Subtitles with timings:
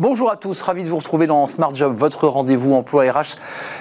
[0.00, 3.36] Bonjour à tous, ravi de vous retrouver dans Smart Job, votre rendez-vous emploi RH.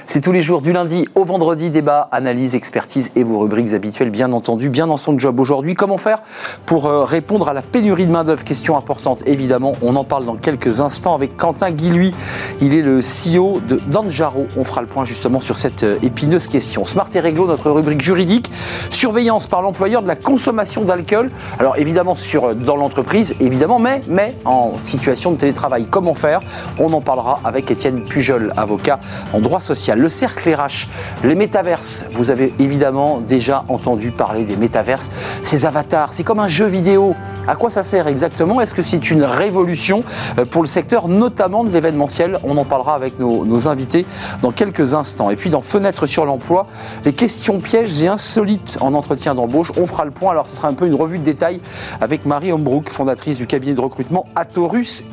[0.06, 4.12] C'est tous les jours du lundi au vendredi, débat, analyse, expertise et vos rubriques habituelles,
[4.12, 5.74] bien entendu, bien dans son job aujourd'hui.
[5.74, 6.22] Comment faire
[6.68, 8.44] pour euh, répondre à la pénurie de main-d'œuvre?
[8.44, 9.72] Question importante, évidemment.
[9.82, 12.14] On en parle dans quelques instants avec Quentin Guilhuy.
[12.62, 14.46] Il est le CEO de Danjaro.
[14.56, 16.86] On fera le point justement sur cette euh, épineuse question.
[16.86, 18.52] Smart et Réglo, notre rubrique juridique.
[18.92, 21.32] Surveillance par l'employeur de la consommation d'alcool.
[21.58, 26.42] Alors évidemment sur, euh, dans l'entreprise, évidemment, mais, mais en situation de télétravail comment faire
[26.80, 29.00] On en parlera avec Étienne Pujol, avocat
[29.32, 29.98] en droit social.
[29.98, 30.90] Le cercle RH,
[31.24, 32.04] les métaverses.
[32.12, 35.12] Vous avez évidemment déjà entendu parler des métaverses,
[35.44, 36.12] ces avatars.
[36.12, 37.16] C'est comme un jeu vidéo.
[37.48, 38.60] À quoi ça sert exactement?
[38.60, 40.04] Est-ce que c'est une révolution
[40.38, 42.38] euh, pour le secteur, notamment de l'événementiel?
[42.44, 44.06] On en parlera avec nos, invités
[44.42, 45.30] dans quelques instants.
[45.30, 46.68] Et puis dans Fenêtre sur l'emploi,
[47.06, 49.72] les questions pièges et insolites en entretien d'embauche.
[49.78, 50.32] On fera le point.
[50.32, 51.62] Alors ce sera un peu une revue de détails
[52.02, 55.06] avec Marie Hombrook, fondatrice du cabinet de recrutement Atorus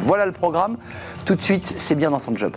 [0.00, 0.76] Voilà le programme.
[1.24, 2.56] Tout de suite, c'est bien dans son job.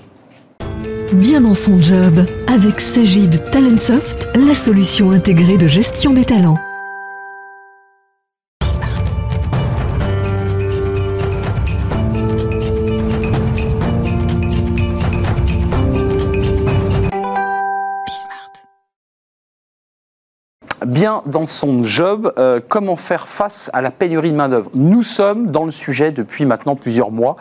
[1.14, 6.60] Bien dans son job, avec Sagid Talentsoft, la solution intégrée de gestion des talents.
[20.90, 22.34] Bien dans son job.
[22.38, 26.45] Euh, comment faire face à la pénurie de main-d'œuvre Nous sommes dans le sujet depuis
[26.45, 27.38] maintenant plusieurs mois.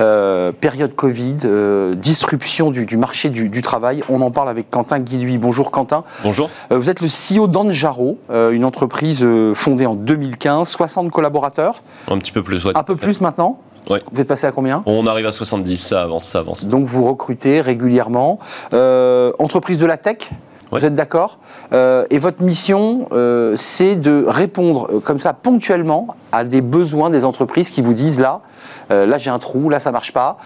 [0.00, 4.02] Euh, période Covid, euh, disruption du, du marché du, du, travail.
[4.08, 5.38] On en parle avec Quentin Guilhuy.
[5.38, 6.04] Bonjour Quentin.
[6.22, 6.50] Bonjour.
[6.70, 11.82] Vous êtes le CEO d'Anjaro, une entreprise fondée en 2015, 60 collaborateurs.
[12.10, 12.72] Un petit peu plus, ouais.
[12.74, 13.60] Un peu plus maintenant.
[14.12, 16.66] Vous êtes passé à combien On arrive à 70, ça avance, ça avance.
[16.66, 18.38] Donc vous recrutez régulièrement.
[18.74, 20.30] Euh, entreprise de la tech
[20.72, 20.80] Ouais.
[20.80, 21.38] Vous êtes d'accord
[21.72, 27.08] euh, Et votre mission, euh, c'est de répondre euh, comme ça ponctuellement à des besoins
[27.10, 28.42] des entreprises qui vous disent là,
[28.90, 30.36] là j'ai un trou, là ça marche pas.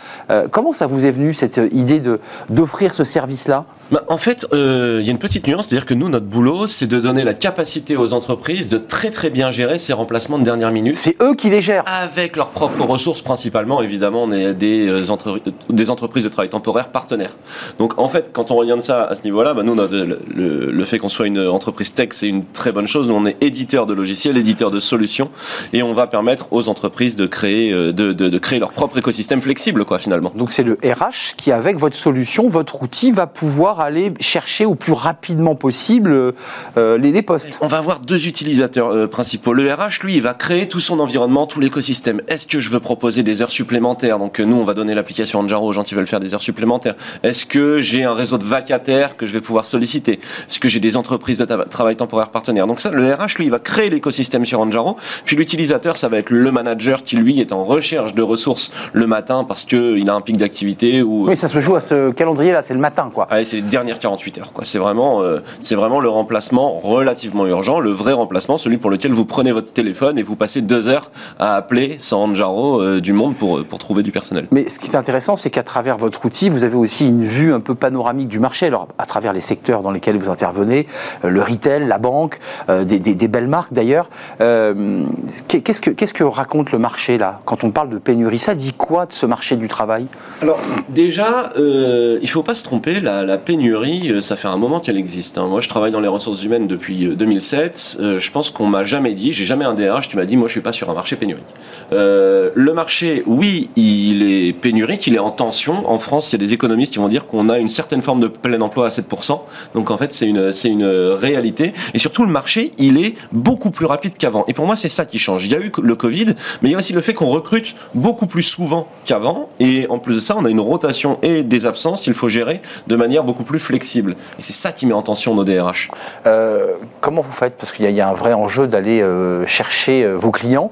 [0.53, 3.65] Comment ça vous est venu cette idée de d'offrir ce service-là?
[3.91, 6.87] Bah, en fait, il y a une petite nuance, c'est-à-dire que nous, notre boulot, c'est
[6.87, 10.71] de donner la capacité aux entreprises de très très bien gérer ces remplacements de dernière
[10.71, 10.97] minute.
[10.97, 11.83] C'est eux qui les gèrent.
[11.87, 16.91] Avec leurs propres ressources, principalement, évidemment, on est des, entre- des entreprises de travail temporaire
[16.91, 17.37] partenaires.
[17.81, 20.99] Donc, en fait, quand on regarde ça à ce niveau-là, bah, nous, notre- le, fait
[20.99, 23.09] qu'on soit une entreprise tech, c'est une très bonne chose.
[23.09, 25.31] Nous, on est éditeur de logiciels, éditeur de solutions,
[25.73, 28.99] et on va permettre aux entreprises de créer, euh, de, de- de créer leur propre
[28.99, 30.33] écosystème flexible, quoi, finalement.
[30.35, 34.75] Donc c'est le RH qui, avec votre solution, votre outil, va pouvoir aller chercher au
[34.75, 36.33] plus rapidement possible
[36.77, 37.59] euh, les, les postes.
[37.61, 39.53] On va avoir deux utilisateurs euh, principaux.
[39.53, 42.21] Le RH, lui, il va créer tout son environnement, tout l'écosystème.
[42.29, 44.19] Est-ce que je veux proposer des heures supplémentaires?
[44.19, 46.95] Donc nous, on va donner l'application Anjaro aux gens qui veulent faire des heures supplémentaires.
[47.23, 50.02] Est-ce que j'ai un réseau de vacataires que je vais pouvoir solliciter?
[50.09, 53.51] Est-ce que j'ai des entreprises de travail temporaire partenaires Donc ça, le RH, lui, il
[53.51, 54.97] va créer l'écosystème sur Anjaro.
[55.25, 59.07] Puis l'utilisateur, ça va être le manager qui, lui, est en recherche de ressources le
[59.07, 61.29] matin parce qu'il a un pic d'activité ou...
[61.29, 63.29] Oui, ça se joue à ce calendrier-là, c'est le matin, quoi.
[63.45, 64.53] C'est les dernières 48 heures.
[64.53, 64.65] Quoi.
[64.65, 69.13] C'est vraiment, euh, c'est vraiment le remplacement relativement urgent, le vrai remplacement, celui pour lequel
[69.13, 73.13] vous prenez votre téléphone et vous passez deux heures à appeler sans Anjaro euh, du
[73.13, 74.47] monde pour, pour trouver du personnel.
[74.51, 77.53] Mais ce qui est intéressant, c'est qu'à travers votre outil, vous avez aussi une vue
[77.53, 78.67] un peu panoramique du marché.
[78.67, 80.87] Alors, à travers les secteurs dans lesquels vous intervenez,
[81.25, 82.39] euh, le retail, la banque,
[82.69, 84.09] euh, des, belles marques d'ailleurs.
[84.41, 85.05] Euh,
[85.49, 88.39] qu'est-ce que raconte le marché là quand on parle de pénurie?
[88.39, 90.07] Ça dit quoi de ce marché du travail?
[90.41, 95.39] Alors déjà, il faut pas se tromper, la, pénurie, ça fait un moment qu'elle existe.
[95.39, 95.47] hein.
[95.49, 97.99] Moi, je travaille dans les ressources humaines depuis euh, 2007.
[98.01, 100.49] Euh, je pense qu'on m'a jamais dit, j'ai jamais un DRH qui m'a dit, moi,
[100.49, 101.45] je suis pas sur un marché pénurique.
[101.93, 105.89] Euh, le marché, oui, il est pénurique, il est en tension.
[105.91, 108.21] En France, il y a des économistes qui vont dire qu'on a une certaine forme
[108.21, 109.41] de plein emploi à 7%.
[109.75, 111.73] Donc en fait, c'est une, c'est une réalité.
[111.95, 114.45] Et surtout, le marché, il est beaucoup plus rapide qu'avant.
[114.49, 115.47] Et pour moi, c'est ça qui change.
[115.47, 116.27] Il y a eu le Covid,
[116.63, 119.49] mais il y a aussi le fait qu'on recrute beaucoup plus souvent qu'avant.
[119.61, 122.61] Et en plus de ça, on a une rotation et des absences, il faut gérer
[122.87, 124.13] de manière beaucoup plus flexible.
[124.39, 125.91] Et c'est ça qui met en tension nos DRH.
[126.27, 127.57] Euh, Comment vous faites?
[127.57, 130.31] Parce qu'il y, a- il y a un vrai enjeu d'aller euh, chercher euh, vos
[130.31, 130.71] clients.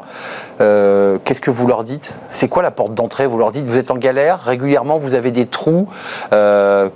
[0.58, 2.12] Qu'est-ce que vous leur dites?
[2.32, 3.26] C'est quoi la porte d'entrée?
[3.26, 5.88] Vous leur dites vous êtes en galère régulièrement, vous avez des trous.
[6.30, 6.90] Bah,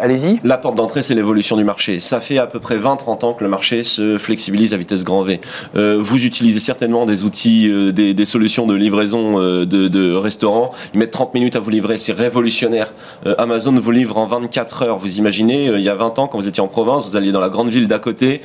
[0.00, 0.40] Allez-y.
[0.44, 2.00] La porte d'entrée, c'est l'évolution du marché.
[2.00, 5.22] Ça fait à peu près 20-30 ans que le marché se flexibilise à vitesse grand
[5.22, 5.40] V.
[5.76, 10.70] Euh, vous utilisez certainement des outils, euh, des, solutions de livraison euh, de, restaurants.
[10.94, 12.92] Ils mettent 30 minutes à vous livrer, c'est révolutionnaire.
[13.38, 14.98] Amazon vous livre en 24 heures.
[14.98, 17.40] Vous imaginez, il y a 20 ans, quand vous étiez en province, vous alliez dans
[17.40, 18.40] la grande ville d'à côté.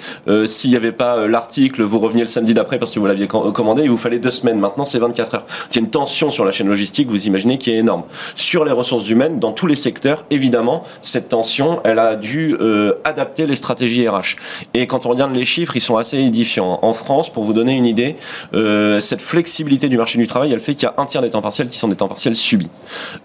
[0.45, 3.51] S'il n'y avait pas l'article, vous reveniez le samedi d'après parce que vous l'aviez com-
[3.53, 3.83] commandé.
[3.83, 4.59] Il vous fallait deux semaines.
[4.59, 5.45] Maintenant, c'est 24 heures.
[5.71, 8.03] Il y a une tension sur la chaîne logistique, vous imaginez, qui est énorme.
[8.35, 12.55] Sur les ressources humaines, dans tous les secteurs, évidemment, cette tension, elle a dû
[13.03, 14.35] adapter les stratégies RH.
[14.73, 16.79] Et quand on regarde les chiffres, ils sont assez édifiants.
[16.81, 18.15] En France, pour vous donner une idée,
[18.53, 21.29] euh, cette flexibilité du marché du travail, elle fait qu'il y a un tiers des
[21.29, 22.69] temps partiels qui sont des temps partiels subis.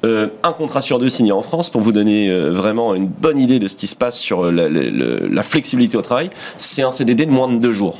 [0.05, 3.59] Euh, un contrat sur deux signé en France, pour vous donner vraiment une bonne idée
[3.59, 7.31] de ce qui se passe sur la, la flexibilité au travail, c'est un CDD de
[7.31, 7.99] moins de deux jours.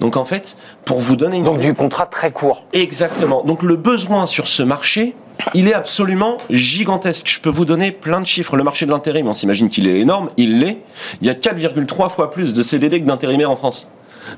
[0.00, 2.64] Donc en fait, pour vous donner une Donc du contrat très court.
[2.72, 3.42] Exactement.
[3.44, 5.14] Donc le besoin sur ce marché,
[5.54, 7.28] il est absolument gigantesque.
[7.28, 8.56] Je peux vous donner plein de chiffres.
[8.56, 10.78] Le marché de l'intérim, on s'imagine qu'il est énorme, il l'est.
[11.20, 13.88] Il y a 4,3 fois plus de CDD que d'intérimaires en France.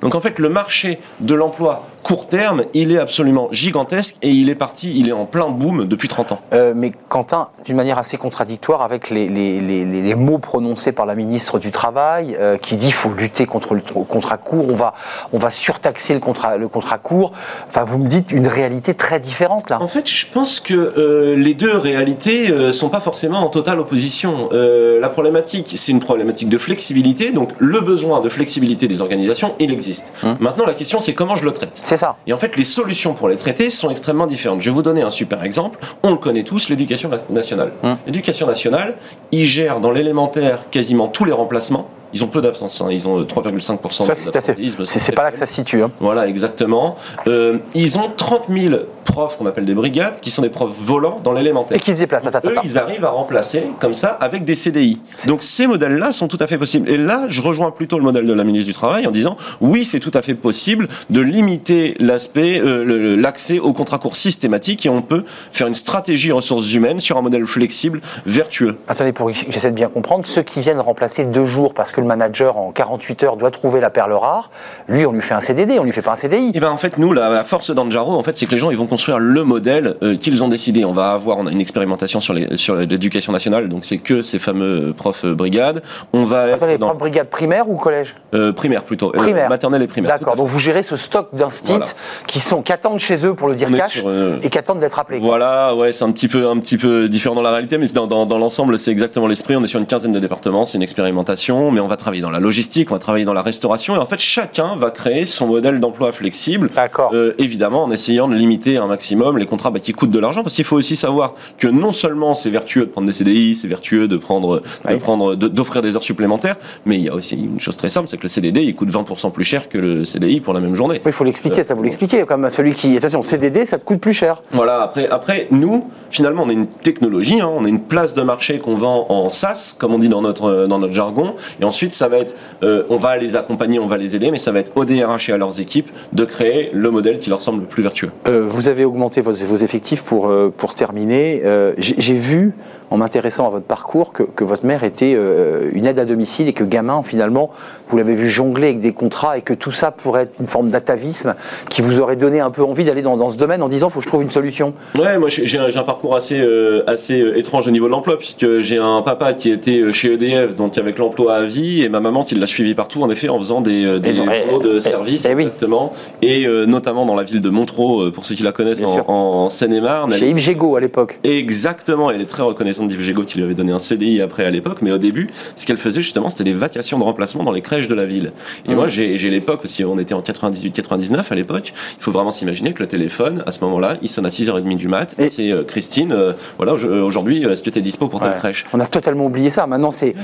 [0.00, 4.50] Donc en fait, le marché de l'emploi court terme, il est absolument gigantesque et il
[4.50, 6.40] est parti, il est en plein boom depuis 30 ans.
[6.52, 11.72] Euh, mais Quentin, d'une manière assez contradictoire avec les, mots prononcés par la ministre du
[11.72, 14.92] Travail, euh, qui dit qu'il faut lutter contre le contrat court, on va,
[15.32, 17.32] on va surtaxer le contrat, le contrat court.
[17.70, 19.80] Enfin, vous me dites une réalité très différente là.
[19.82, 23.80] En fait, je pense que euh, les deux réalités ne sont pas forcément en totale
[23.80, 24.50] opposition.
[24.52, 29.72] la problématique, c'est une problématique de flexibilité, donc le besoin de flexibilité des organisations, il
[29.72, 30.12] existe.
[30.22, 30.36] Hum.
[30.40, 31.80] Maintenant, la question, c'est comment je le traite.
[32.26, 34.60] Et en fait, les solutions pour les traiter sont extrêmement différentes.
[34.60, 35.78] Je vais vous donner un super exemple.
[36.02, 37.72] On le connaît tous, l'éducation nationale.
[37.82, 37.96] Hum.
[38.06, 38.96] L'éducation nationale,
[39.32, 41.88] il gère dans l'élémentaire quasiment tous les remplacements.
[42.14, 42.86] Ils ont peu d'absence, hein.
[42.90, 44.86] ils ont 3,5% d'absentéisme.
[44.86, 45.82] C'est pas là que ça se situe.
[45.82, 45.90] Hein.
[45.98, 46.94] Voilà, exactement.
[47.26, 51.20] Euh, ils ont 30 000 profs qu'on appelle des brigades, qui sont des profs volants
[51.22, 51.76] dans l'élémentaire.
[51.76, 52.26] Et qui se déplacent.
[52.26, 55.00] eux, ils arrivent à remplacer comme ça avec des CDI.
[55.26, 56.88] Donc ces modèles-là sont tout à fait possibles.
[56.88, 59.84] Et là, je rejoins plutôt le modèle de la ministre du Travail en disant oui,
[59.84, 64.88] c'est tout à fait possible de limiter l'aspect, euh, l'accès au contrat court systématique et
[64.88, 68.78] on peut faire une stratégie ressources humaines sur un modèle flexible, vertueux.
[68.88, 72.00] Attendez, pour que j'essaie de bien comprendre, ceux qui viennent remplacer deux jours parce que
[72.04, 74.50] le manager en 48 heures doit trouver la perle rare,
[74.88, 76.46] lui on lui fait un CDD, on lui fait pas un CDI.
[76.46, 78.70] Et eh ben en fait nous la, force d'Anjaro en fait c'est que les gens
[78.70, 80.84] ils vont construire le modèle euh, qu'ils ont décidé.
[80.84, 84.22] On va avoir on a une expérimentation sur les sur l'éducation nationale donc c'est que
[84.22, 85.82] ces fameux profs euh, brigades.
[86.12, 89.10] On va Attendez, profs brigades primaire ou collège euh, Primaire plutôt.
[89.10, 89.48] Primaire.
[89.48, 90.10] maternelle et primaire.
[90.10, 90.36] D'accord.
[90.36, 91.94] Donc vous gérez ce stock d'instits
[92.26, 94.02] qui sont qui attendent chez eux pour le dire cash
[94.42, 95.18] et qui attendent d'être appelés.
[95.18, 98.06] Voilà ouais c'est un petit peu un petit peu différent dans la réalité mais dans,
[98.06, 99.56] dans, dans l'ensemble c'est exactement l'esprit.
[99.56, 102.30] On est sur une quinzaine de départements c'est une expérimentation mais on va travailler dans
[102.30, 105.46] la logistique, on va travailler dans la restauration, et en fait chacun va créer son
[105.46, 106.70] modèle d'emploi flexible.
[107.12, 110.42] Euh, évidemment, en essayant de limiter un maximum les contrats bah, qui coûtent de l'argent,
[110.42, 113.68] parce qu'il faut aussi savoir que non seulement c'est vertueux de prendre des CDI, c'est
[113.68, 117.60] vertueux de prendre, de prendre, d'offrir des heures supplémentaires, mais il y a aussi une
[117.60, 120.40] chose très simple, c'est que le CDD il coûte 20% plus cher que le CDI
[120.40, 120.96] pour la même journée.
[120.96, 124.00] Oui, il faut l'expliquer, ça vous l'expliquez comme celui qui, attention, CDD, ça te coûte
[124.00, 124.42] plus cher.
[124.52, 124.80] Voilà.
[124.80, 128.58] Après, après nous, finalement, on a une technologie, hein, on a une place de marché
[128.58, 132.06] qu'on vend en SaaS, comme on dit dans notre dans notre jargon, et ensuite ça
[132.06, 134.70] va être euh, on va les accompagner, on va les aider, mais ça va être
[134.76, 137.82] au DRH et à leurs équipes de créer le modèle qui leur semble le plus
[137.82, 138.12] vertueux.
[138.28, 141.42] Euh, vous avez augmenté vos, effectifs pour, euh, pour terminer.
[141.78, 142.52] J'ai vu
[142.94, 146.52] en m'intéressant à votre parcours que, votre mère était euh, une aide à domicile et
[146.52, 147.50] que gamin, finalement,
[147.88, 150.70] vous l'avez vu jongler avec des contrats et que tout ça pourrait être une forme
[150.70, 151.34] d'atavisme
[151.70, 154.04] qui vous aurait donné un peu envie d'aller dans, ce domaine en disant faut que
[154.04, 157.72] je trouve une solution Ouais, moi j'ai un, parcours assez, euh, assez euh, étrange au
[157.72, 161.44] niveau de l'emploi puisque j'ai un papa qui était chez EDF, donc avec l'emploi à
[161.44, 164.78] vie, et ma maman qui l'a suivi partout, en effet, en faisant des, des de
[164.78, 165.92] service, exactement,
[166.22, 170.12] et notamment dans la ville de Montreux, pour ceux qui la connaissent en, en Seine-et-Marne.
[170.12, 171.18] Chez Yves Gégaud à l'époque.
[171.24, 174.90] Exactement, elle est très reconnaissante qui lui avait donné un CDI après à l'époque, mais
[174.90, 177.94] au début, ce qu'elle faisait justement, c'était des vacations de remplacement dans les crèches de
[177.94, 178.32] la ville.
[178.66, 178.74] Et mmh.
[178.74, 182.82] moi, j'ai l'époque, si on était en 98-99 à l'époque, il faut vraiment s'imaginer que
[182.82, 186.12] le téléphone, à ce moment-là, il sonne à 6h30 du mat, et c'est euh, Christine,
[186.12, 188.64] euh, voilà, euh, aujourd'hui, est-ce que tu es dispo pour ta crèche?
[188.72, 189.66] On a totalement oublié ça.
[189.66, 190.14] Maintenant, c'est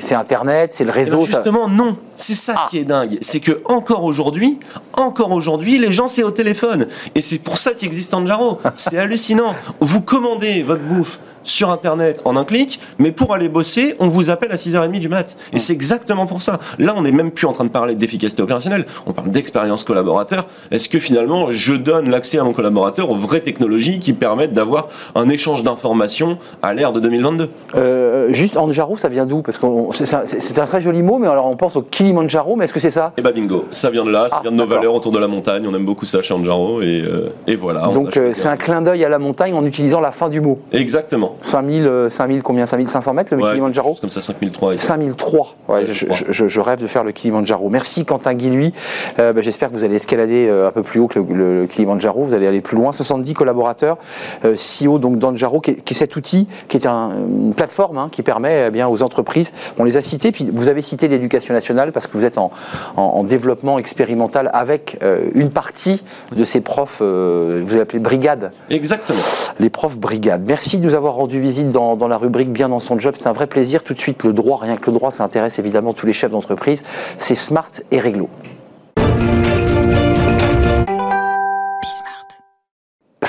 [0.00, 1.24] c'est Internet, c'est le réseau.
[1.24, 1.96] justement, non.
[2.16, 2.66] C'est ça ah.
[2.70, 3.18] qui est dingue.
[3.20, 4.58] C'est que encore aujourd'hui,
[4.96, 6.86] encore aujourd'hui, les gens, c'est au téléphone.
[7.14, 8.58] Et c'est pour ça qu'existe Anjaro.
[8.76, 9.54] c'est hallucinant.
[9.80, 14.30] Vous commandez votre bouffe sur Internet en un clic, mais pour aller bosser, on vous
[14.30, 15.36] appelle à 6h30 du mat.
[15.52, 16.58] Et c'est exactement pour ça.
[16.78, 20.46] Là, on n'est même plus en train de parler d'efficacité opérationnelle, on parle d'expérience collaborateur.
[20.70, 24.88] Est-ce que finalement, je donne l'accès à mon collaborateur aux vraies technologies qui permettent d'avoir
[25.14, 29.42] un échange d'informations à l'ère de 2022 euh, Juste, Anjaro, ça vient d'où?
[29.42, 32.72] Parce que c'est un, très joli mot, mais alors on pense au Kilimanjaro, mais est-ce
[32.72, 33.12] que c'est ça?
[33.16, 35.18] Eh bah bingo, ça vient de là, ça ah, vient de nos valeurs autour de
[35.18, 37.88] la montagne, on aime beaucoup ça chez Anjaro, et, euh, et voilà.
[37.88, 40.58] Donc euh, c'est un clin d'œil à la montagne en utilisant la fin du mot.
[40.72, 41.36] Exactement.
[41.42, 44.78] 5000, 5000 euh, combien 5500 mètres le Kilimanjaro Comme ça, 5003.
[44.78, 45.54] 5003.
[45.68, 47.68] Ouais, je, rêve de faire le Kilimanjaro.
[47.68, 48.72] Merci Quentin Guilhuy.
[49.18, 52.24] Euh, bah, j'espère que vous allez escalader euh, un peu plus haut que le, Kilimanjaro.
[52.24, 52.92] Vous allez aller plus loin.
[52.92, 53.98] 70 collaborateurs.
[54.42, 58.66] CEO donc d'Anjaro, qui, qui, est cet outil, qui est une plateforme hein, qui permet
[58.68, 59.52] eh bien aux entreprises.
[59.78, 60.32] On les a cités.
[60.32, 62.50] Puis vous avez cité l'éducation nationale parce que vous êtes en,
[62.96, 64.98] en développement expérimental avec
[65.34, 66.02] une partie
[66.34, 68.52] de ces profs, vous appelez brigade.
[68.70, 69.18] Exactement.
[69.60, 70.42] Les profs brigade.
[70.46, 73.14] Merci de nous avoir rendu visite dans, dans la rubrique Bien dans son job.
[73.18, 73.82] C'est un vrai plaisir.
[73.82, 76.30] Tout de suite, le droit, rien que le droit, ça intéresse évidemment tous les chefs
[76.30, 76.82] d'entreprise.
[77.18, 78.28] C'est smart et réglo.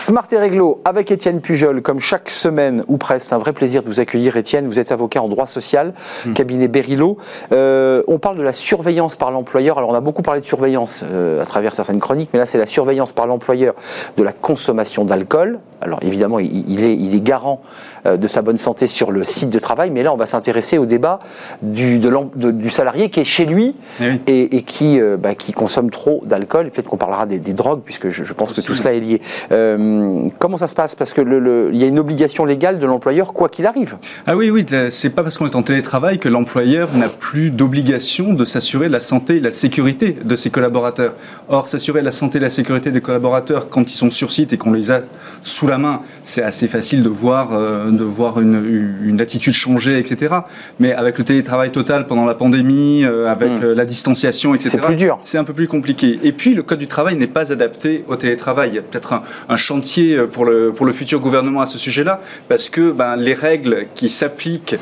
[0.10, 3.27] Smart et Réglo avec Étienne Pujol, comme chaque semaine ou presque.
[3.27, 4.67] C'est un vrai plaisir de vous accueillir, Étienne.
[4.67, 5.93] Vous êtes avocat en droit social,
[6.25, 6.34] hmm.
[6.34, 7.17] cabinet Berilo.
[7.51, 9.77] Euh, on parle de la surveillance par l'employeur.
[9.77, 12.58] Alors, on a beaucoup parlé de surveillance euh, à travers certaines chroniques, mais là, c'est
[12.58, 13.75] la surveillance par l'employeur
[14.17, 15.60] de la consommation d'alcool.
[15.81, 17.62] Alors, évidemment, il, est, il est garant
[18.05, 20.77] euh, de sa bonne santé sur le site de travail, mais là, on va s'intéresser
[20.77, 21.19] au débat
[21.62, 26.69] du, du, salarié qui est chez lui eh et, qui, bah, qui consomme trop d'alcool.
[26.71, 29.21] Peut-être qu'on parlera des, drogues, puisque je, pense que tout cela est lié.
[29.51, 30.95] Euh, comment ça se passe?
[30.95, 33.98] Parce qu'il le, y a une obligation légale de l'employeur, quoi qu'il arrive.
[34.25, 38.33] Ah oui, oui, c'est pas parce qu'on est en télétravail que l'employeur n'a plus d'obligation
[38.33, 41.15] de s'assurer la santé et la sécurité de ses collaborateurs.
[41.48, 44.57] Or, s'assurer la santé et la sécurité des collaborateurs quand ils sont sur site et
[44.57, 45.01] qu'on les a
[45.43, 49.97] sous la main, c'est assez facile de voir, euh, de voir une, une, attitude changer,
[49.99, 50.35] etc.
[50.79, 53.71] Mais avec le télétravail total pendant la pandémie, euh, avec hmm.
[53.73, 54.69] la distanciation, etc.
[54.71, 55.19] C'est plus dur.
[55.23, 56.19] C'est un peu plus compliqué.
[56.23, 58.69] Et puis, le code du travail n'est pas adapté au télétravail.
[58.71, 61.65] Il y a peut-être un, un chantier euh, pour le, pour le futur gouvernement à
[61.65, 64.75] ce sujet-là, parce que ben, les règles qui s'appliquent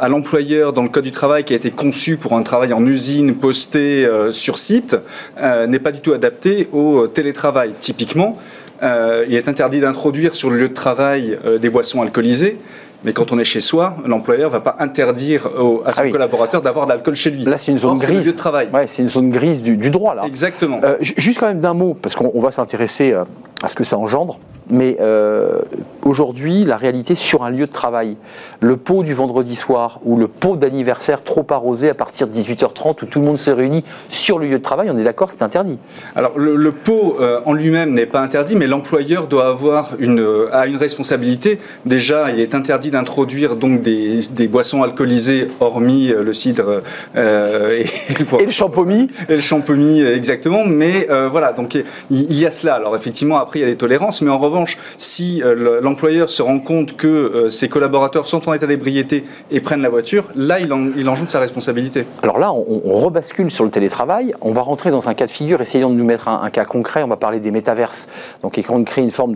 [0.00, 2.84] à l'employeur dans le Code du travail qui a été conçu pour un travail en
[2.86, 4.96] usine posté euh, sur site
[5.40, 7.72] euh, n'est pas du tout adapté au télétravail.
[7.78, 8.38] Typiquement,
[8.82, 12.58] il est interdit d'introduire sur le lieu de travail des boissons alcoolisées.
[13.04, 15.46] Mais quand on est chez soi, l'employeur ne va pas interdire
[15.84, 17.44] à son ah collaborateur d'avoir de l'alcool chez lui.
[17.44, 18.26] Là, c'est une zone grise.
[18.26, 18.68] de travail.
[18.72, 20.24] Ouais, c'est une zone grise du, droit, là.
[20.26, 20.80] Exactement.
[21.00, 23.14] juste quand même d'un mot, parce qu'on va s'intéresser
[23.62, 24.38] à ce que ça engendre.
[24.68, 25.60] Mais euh,
[26.06, 28.16] aujourd'hui, la réalité sur un lieu de travail,
[28.60, 33.02] le pot du vendredi soir ou le pot d'anniversaire trop arrosé à partir de 18h30
[33.02, 35.42] où tout le monde se réunit sur le lieu de travail, on est d'accord, c'est
[35.42, 35.78] interdit.
[36.14, 40.48] Alors le, pot euh, en lui-même n'est pas interdit, mais l'employeur doit avoir une, euh,
[40.52, 41.58] a une responsabilité.
[41.84, 46.82] Déjà, il est interdit d'introduire donc des, des, boissons alcoolisées, hormis le cidre
[47.16, 49.08] et, et, le champomis.
[49.28, 50.64] Et le champomis, exactement.
[50.64, 52.74] Mais voilà, donc il, il y a cela.
[52.74, 56.42] Alors effectivement, après il y a des tolérances, mais en revanche si euh, l'employeur se
[56.42, 60.60] rend compte que euh, ses collaborateurs sont en état d'ébriété et prennent la voiture, là,
[60.60, 62.04] il, en, il sa responsabilité.
[62.22, 64.34] Alors là, on, rebascule sur le télétravail.
[64.42, 65.62] On va rentrer dans un cas de figure.
[65.62, 67.02] Essayons de nous mettre un, cas concret.
[67.02, 68.08] On va parler des métaverses.
[68.42, 69.34] Donc, on crée une forme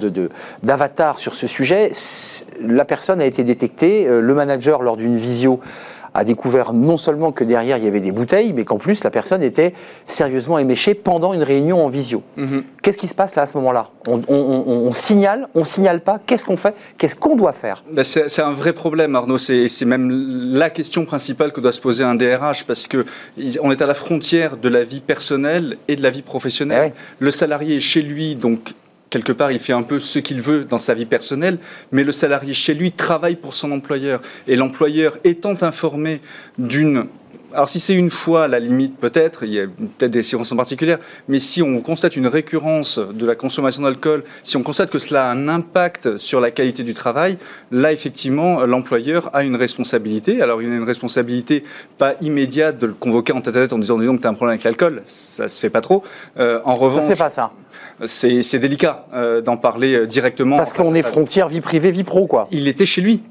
[0.62, 1.92] d'avatar de, sur ce sujet.
[2.62, 4.06] La personne a été détectée.
[4.06, 5.60] Euh, le manager, lors d'une visio,
[6.14, 9.10] a découvert non seulement que derrière il y avait des bouteilles, mais qu'en plus la
[9.10, 9.74] personne était
[10.06, 12.22] sérieusement éméchée pendant une réunion en visio.
[12.36, 12.64] Mhm.
[12.82, 13.90] Qu'est-ce qui se passe là à ce moment-là?
[14.08, 16.74] On, signale, on signale pas, qu'est-ce qu'on fait?
[16.98, 17.84] Qu'est-ce qu'on doit faire?
[17.90, 22.04] Ben, C'est un vrai problème Arnaud, c'est même la question principale que doit se poser
[22.04, 23.04] un DRH parce que
[23.62, 26.92] on est à la frontière de la vie personnelle et de la vie professionnelle.
[26.94, 28.74] Eh Le salarié est chez lui, donc
[29.10, 31.58] quelque part, il fait un peu ce qu'il veut dans sa vie personnelle,
[31.92, 34.22] mais le salarié chez lui travaille pour son employeur.
[34.46, 36.20] Et l'employeur étant informé
[36.58, 37.06] d'une
[37.52, 40.98] alors si c'est une fois, la limite peut-être, il y a peut-être des circonstances particulières,
[41.26, 45.28] mais si on constate une récurrence de la consommation d'alcool, si on constate que cela
[45.28, 47.38] a un impact sur la qualité du travail,
[47.72, 50.42] là effectivement l'employeur a une responsabilité.
[50.42, 51.64] Alors il a une responsabilité
[51.98, 54.30] pas immédiate de le convoquer en tête à tête en disant disons que tu as
[54.30, 56.04] un problème avec l'alcool, ça se fait pas trop.
[56.38, 57.50] Euh, en revanche, ça fait pas ça.
[58.06, 60.56] C'est délicat euh, d'en parler euh, directement.
[60.56, 62.48] Parce qu'on est frontière vie privée, vie pro, quoi.
[62.50, 63.22] Il était chez lui.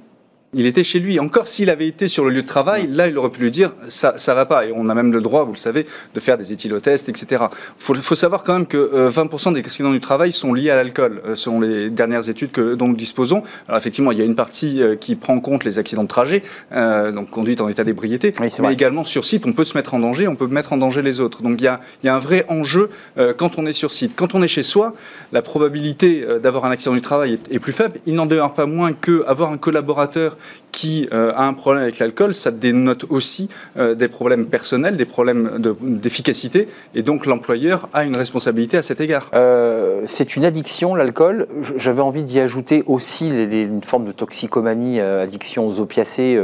[0.55, 1.19] Il était chez lui.
[1.19, 3.71] Encore s'il avait été sur le lieu de travail, là, il aurait pu lui dire
[3.87, 4.65] ça, ça va pas.
[4.65, 7.43] Et on a même le droit, vous le savez, de faire des éthylotests, etc.
[7.77, 10.75] Il faut, savoir quand même que 20% euh, des accidents du travail sont liés à
[10.75, 13.43] l'alcool, euh, selon les dernières études que, dont nous disposons.
[13.67, 16.07] Alors effectivement, il y a une partie euh, qui prend en compte les accidents de
[16.07, 16.41] trajet,
[16.71, 20.27] donc conduite en état d'ébriété, mais également sur site, on peut se mettre en danger,
[20.27, 21.43] on peut mettre en danger les autres.
[21.43, 22.89] Donc il y a, il y a un vrai enjeu
[23.37, 24.13] quand on est sur site.
[24.15, 24.95] Quand on est chez soi,
[25.31, 27.99] la probabilité d'avoir un accident du travail est, est plus faible.
[28.05, 30.37] Il n'en demeure pas moins qu'avoir un collaborateur
[30.71, 35.05] qui euh, a un problème avec l'alcool, ça dénote aussi euh, des problèmes personnels, des
[35.05, 39.29] problèmes d'efficacité, et donc l'employeur a une responsabilité à cet égard.
[39.33, 41.47] Euh, c'est une addiction, l'alcool.
[41.75, 46.39] J'avais envie d'y ajouter aussi une forme de toxicomanie, addiction aux opiacés,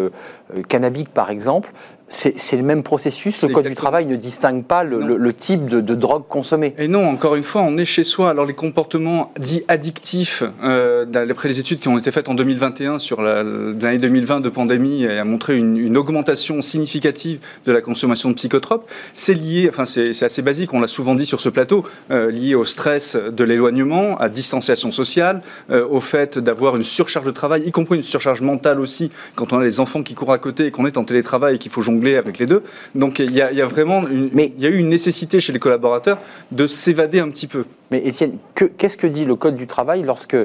[0.68, 1.72] cannabiques par exemple
[2.08, 3.42] c'est le même processus.
[3.42, 6.74] Le Code du travail ne distingue pas le, type de, drogue consommée.
[6.78, 8.30] Et non, encore une fois, on est chez soi.
[8.30, 13.00] Alors les comportements dits addictifs, euh, d'après les études qui ont été faites en 2021
[13.00, 18.90] sur l'année 2020 de pandémie, a montré une, augmentation significative de la consommation de psychotropes.
[19.14, 22.54] C'est lié, enfin c'est assez basique, on l'a souvent dit sur ce plateau, euh, lié
[22.54, 27.64] au stress de l'éloignement, à distanciation sociale, euh, au fait d'avoir une surcharge de travail,
[27.66, 30.66] y compris une surcharge mentale aussi, quand on a les enfants qui courent à côté
[30.66, 32.64] et qu'on est en télétravail et qu'il faut jongler jongler avec les deux.
[32.94, 35.54] Donc il y y a vraiment une, Mais- il y a eu une nécessité chez
[35.54, 36.18] les collaborateurs
[36.52, 37.66] de s'évader un petit peu.
[37.92, 40.38] Mais Étienne, que- qu'est-ce que dit le Code du travail lorsque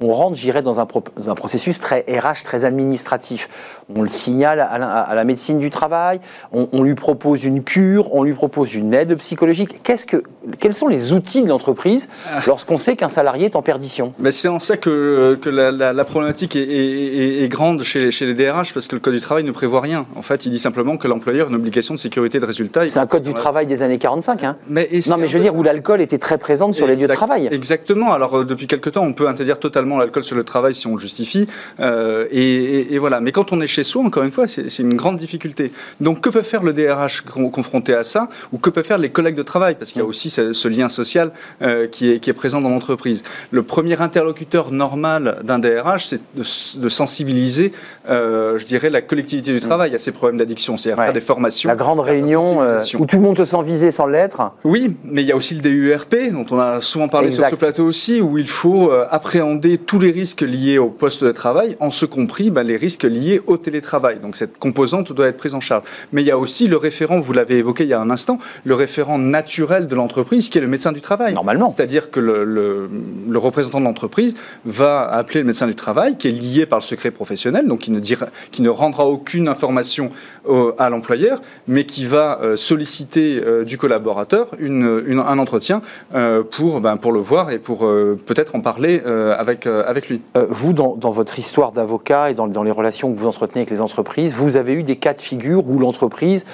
[0.00, 3.48] on rentre, j'irais, dans un, pro- dans un processus très RH, très administratif?
[3.94, 6.20] On le signale à la, à la médecine du travail,
[6.52, 9.82] on, on lui propose une cure, on lui propose une aide psychologique.
[9.82, 10.22] Que,
[10.58, 12.08] quels sont les outils de l'entreprise
[12.46, 14.12] lorsqu'on sait qu'un salarié est en perdition?
[14.18, 17.82] Mais c'est en ça que, que la, la- la problématique est, est- est- est grande
[17.82, 20.06] chez les, chez les DRH, parce que le Code du travail ne prévoit rien.
[20.16, 22.88] En fait, il dit simplement que l'employeur a une obligation de sécurité de résultat.
[22.88, 24.44] C'est un Code du travail des années 45.
[24.44, 24.56] Hein.
[24.68, 27.12] Mais, Non, mais je veux dire, où l'alcool était très présente sur les lieux de
[27.14, 27.48] travail.
[27.52, 28.12] Exactement.
[28.12, 30.94] Alors euh, depuis quelque temps, on peut interdire totalement l'alcool sur le travail si on
[30.94, 31.46] le justifie.
[31.80, 33.20] Euh, et, et- et voilà.
[33.20, 35.70] Mais quand on est chez soi, encore une fois, c'est une grande difficulté.
[36.00, 39.10] Donc que peut faire le DRH con- confronté à ça, ou que peuvent faire les
[39.10, 41.30] collègues de travail, parce qu'il y a aussi ce, ce lien social
[41.62, 43.22] euh, qui, est, qui est présent dans l'entreprise.
[43.50, 47.72] Le premier interlocuteur normal d'un DRH, c'est de, sensibiliser,
[48.08, 51.04] euh, je dirais, la collectivité du travail à ces problèmes d'addiction, c'est-à-dire Ouais.
[51.04, 51.68] faire des formations.
[51.68, 52.60] La grande réunion
[52.98, 54.52] où tout le monde se sent visé sans l'être.
[54.64, 57.48] Oui, mais il y a aussi le DURP, dont on a souvent parlé Exact.
[57.48, 61.24] sur ce plateau aussi, où il faut euh, appréhender tous les risques liés au poste
[61.24, 64.18] de travail, en ce compris ben, les risques liés au télétravail.
[64.20, 65.84] Donc cette composante doit être prise en charge.
[66.12, 68.38] Mais il y a aussi le référent, vous l'avez évoqué il y a un instant,
[68.64, 71.34] le référent naturel de l'entreprise, qui est le médecin du travail.
[71.34, 71.68] Normalement.
[71.68, 72.88] C'est-à-dire que le, le-
[73.28, 76.84] le représentant de l'entreprise va appeler le médecin du travail, qui est lié par le
[76.84, 80.10] secret professionnel, donc qui ne, dira, qui ne rendra aucune information
[80.46, 85.82] au- à l'employeur, mais qui va euh, solliciter euh, du collaborateur une, une- un entretien
[86.14, 89.84] euh, pour, ben, pour le voir et pour euh, peut-être en parler euh, avec, euh,
[89.86, 90.20] avec lui.
[90.50, 94.34] Vous, dans, votre histoire d'avocat et dans les relations que vous entretenez avec les entreprises,
[94.34, 96.44] vous avez eu des cas de figure où l'entreprise,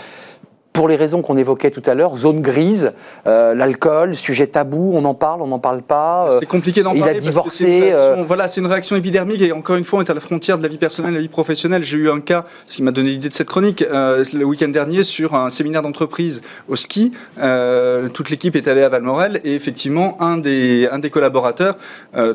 [0.75, 2.91] pour les raisons qu'on évoquait tout à l'heure, zone grise,
[3.29, 6.27] euh, l'alcool, sujet tabou, on en parle, on n'en parle pas.
[6.33, 7.15] euh, C'est compliqué d'en il a parler.
[7.15, 10.03] parce que divorcé, réaction- euh, Voilà, c'est une réaction épidermique et encore une fois, on
[10.03, 11.85] est à la frontière de la vie personnelle et de la vie professionnelle.
[11.85, 15.05] J'ai eu un cas, ce qui m'a donné l'idée de cette chronique, le week-end dernier
[15.05, 17.13] sur un séminaire d'entreprise au ski.
[18.13, 21.77] Toute l'équipe est allée à Valmorel et effectivement, un des, un des collaborateurs,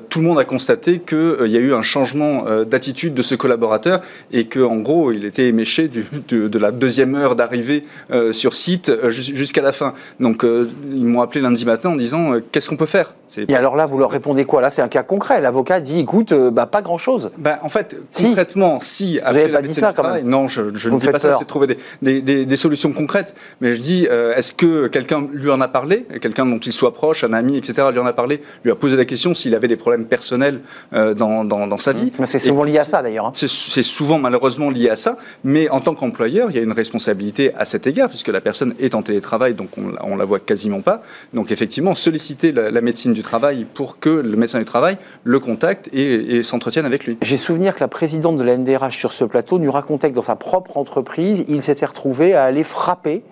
[0.07, 3.99] tout le monde a constaté qu'il y a eu un changement d'attitude de ce collaborateur
[4.31, 8.28] et que en gros, il était éméché du- de, de la deuxième heure d'arrivée euh,
[8.33, 9.93] sur site euh, jus- jusqu'à la fin.
[10.19, 13.15] Donc, euh, ils m'ont appelé lundi matin en disant euh, qu'est-ce qu'on peut faire?
[13.47, 14.59] Et alors là, vous leur répondez quoi?
[14.61, 15.39] Là, c'est un cas concret.
[15.39, 17.29] L'avocat dit, écoute, euh, bah, pas grand-chose.
[17.37, 18.23] Ben, en fait, Si.
[18.27, 20.31] concrètement, si avez après pas la dit médecine ça, quand travail, même.
[20.31, 22.57] non, je, je Vous ne dis pas ça, c'est de trouver des, des- des- des
[22.57, 23.35] solutions concrètes.
[23.61, 26.93] Mais je dis, euh, est-ce que quelqu'un lui en a parlé, quelqu'un dont il soit
[26.93, 29.67] proche, un ami, etc., lui en a parlé, lui a posé la question s'il avait
[29.67, 30.61] des problèmes personnels
[30.93, 32.11] euh, dans, dans, dans sa vie.
[32.17, 33.27] Mais C'est souvent lié à si- ça, d'ailleurs.
[33.27, 33.31] hein.
[33.33, 37.53] c'est souvent malheureusement lié à ça, mais en tant qu'employeur, il y a une responsabilité
[37.55, 40.81] à cet égard, puisque la personne est en télétravail, donc on, on la voit quasiment
[40.81, 40.99] pas.
[41.33, 45.89] Donc effectivement, solliciter la, médecine du travail pour que le médecin du travail le contacte
[45.93, 47.17] et, et s'entretienne avec lui.
[47.21, 50.21] J'ai souvenir que la présidente de la MDRH sur ce plateau nous racontait que dans
[50.21, 53.23] sa propre entreprise, il s'était retrouvé à aller frapper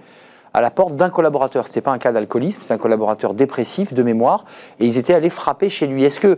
[0.54, 1.66] à la porte d'un collaborateur.
[1.66, 4.46] Ce n'était pas un cas d'alcoolisme, c'est un collaborateur dépressif de mémoire,
[4.80, 6.04] et ils étaient allés frapper chez lui.
[6.04, 6.38] Est-ce que,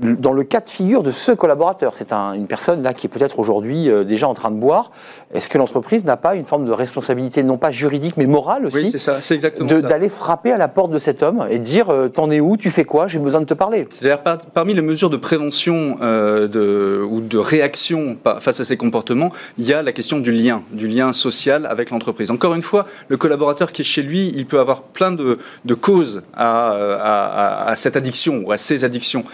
[0.00, 3.10] dans le cas de figure de ce collaborateur, c'est un- une personne là qui est
[3.10, 4.90] peut-être aujourd'hui euh, déjà en train de boire,
[5.32, 8.76] est-ce que l'entreprise n'a pas une forme de responsabilité, non pas juridique, mais morale aussi
[8.78, 9.88] Oui, c'est ça, c'est exactement de- ça.
[9.88, 12.56] d'aller frapper à la porte de cet homme et de dire euh, T'en es où
[12.56, 13.86] Tu fais quoi J'ai besoin de te parler.
[13.90, 18.76] C'est-à-dire par- parmi les mesures de prévention euh, de, ou de réaction face à ces
[18.76, 22.30] comportements, il y a la question du lien, du lien social avec l'entreprise.
[22.30, 25.74] Encore une fois, le collaborateur qui est chez lui, il peut avoir plein de, de
[25.74, 29.24] causes à, à- à- à cette addiction ou à ces addictions.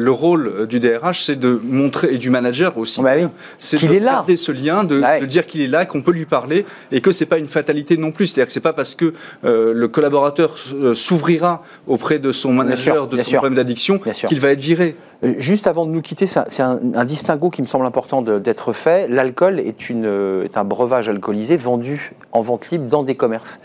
[0.00, 3.26] Euh, le rôle du DRH, c'est de montrer, et du manager aussi, Bah oui.
[3.58, 4.12] c'est de est là.
[4.12, 5.20] garder ce lien, de, Ouais.
[5.20, 7.96] de dire qu'il est là, qu'on peut lui parler et que c'est pas une fatalité
[7.96, 8.26] non plus.
[8.26, 9.12] C'est-à-dire que c'est pas parce que
[9.44, 13.38] euh, le collaborateur euh, s'ouvrira auprès de son manager sûr, de son sûr.
[13.38, 14.96] problème d'addiction qu'il va être viré.
[15.24, 19.08] Euh, Juste avant de nous quitter, c'est un, distinguo qui me semble important d'être fait.
[19.08, 23.58] L'alcool euh, est un breuvage alcoolisé vendu en vente libre dans des commerces.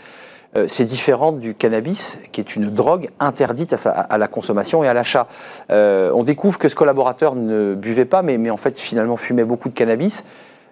[0.56, 4.94] Euh, c'est différent du cannabis, qui est une drogue interdite à, la consommation et à
[4.94, 5.28] l'achat.
[5.70, 9.68] Euh, on découvre que ce collaborateur ne buvait pas, mais en fait finalement fumait beaucoup
[9.68, 10.24] de cannabis.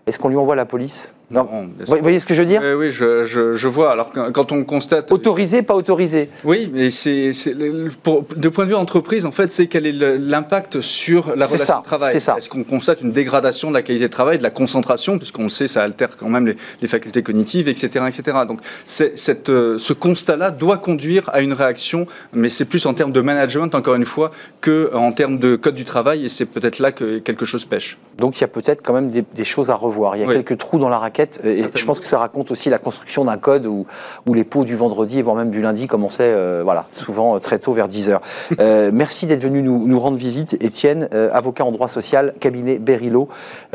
[0.06, 1.12] Est-ce qu'on lui envoie la police?
[1.30, 1.48] Non,
[1.86, 3.90] Vous voyez ce que je veux dire Oui, oui, je, je- je vois.
[3.92, 5.10] Alors quand on constate.
[5.10, 6.28] Autorisé, pas autorisé.
[6.44, 11.34] Oui, mais c'est de point de vue entreprise, en fait, c'est quel est l'impact sur
[11.34, 12.12] la relation ça, de travail.
[12.12, 12.36] c'est ça.
[12.36, 15.48] Est-ce qu'on constate une dégradation de la qualité de travail, de la concentration, puisqu'on le
[15.48, 18.38] sait, ça altère quand même les, les facultés cognitives, etc., etc.
[18.46, 23.12] Donc, cette, euh, ce constat-là doit conduire à une réaction, mais c'est plus en termes
[23.12, 26.78] de management, encore une fois, que en termes de code du travail, et c'est peut-être
[26.80, 27.98] là que quelque chose pêche.
[28.18, 30.16] Donc il y a peut-être quand même des, des choses à revoir.
[30.16, 30.34] Il y a Oui.
[30.34, 31.13] quelques trous dans la raquette.
[31.14, 31.40] Inquiète.
[31.44, 33.86] Et je pense que ça raconte aussi la construction d'un code où,
[34.26, 37.72] où les pots du vendredi, voire même du lundi, commençaient euh, voilà, souvent très tôt,
[37.72, 38.18] vers 10h.
[38.92, 40.54] merci d'être venu nous, nous, rendre visite.
[40.60, 43.28] Étienne, avocat en droit social, cabinet Berilo.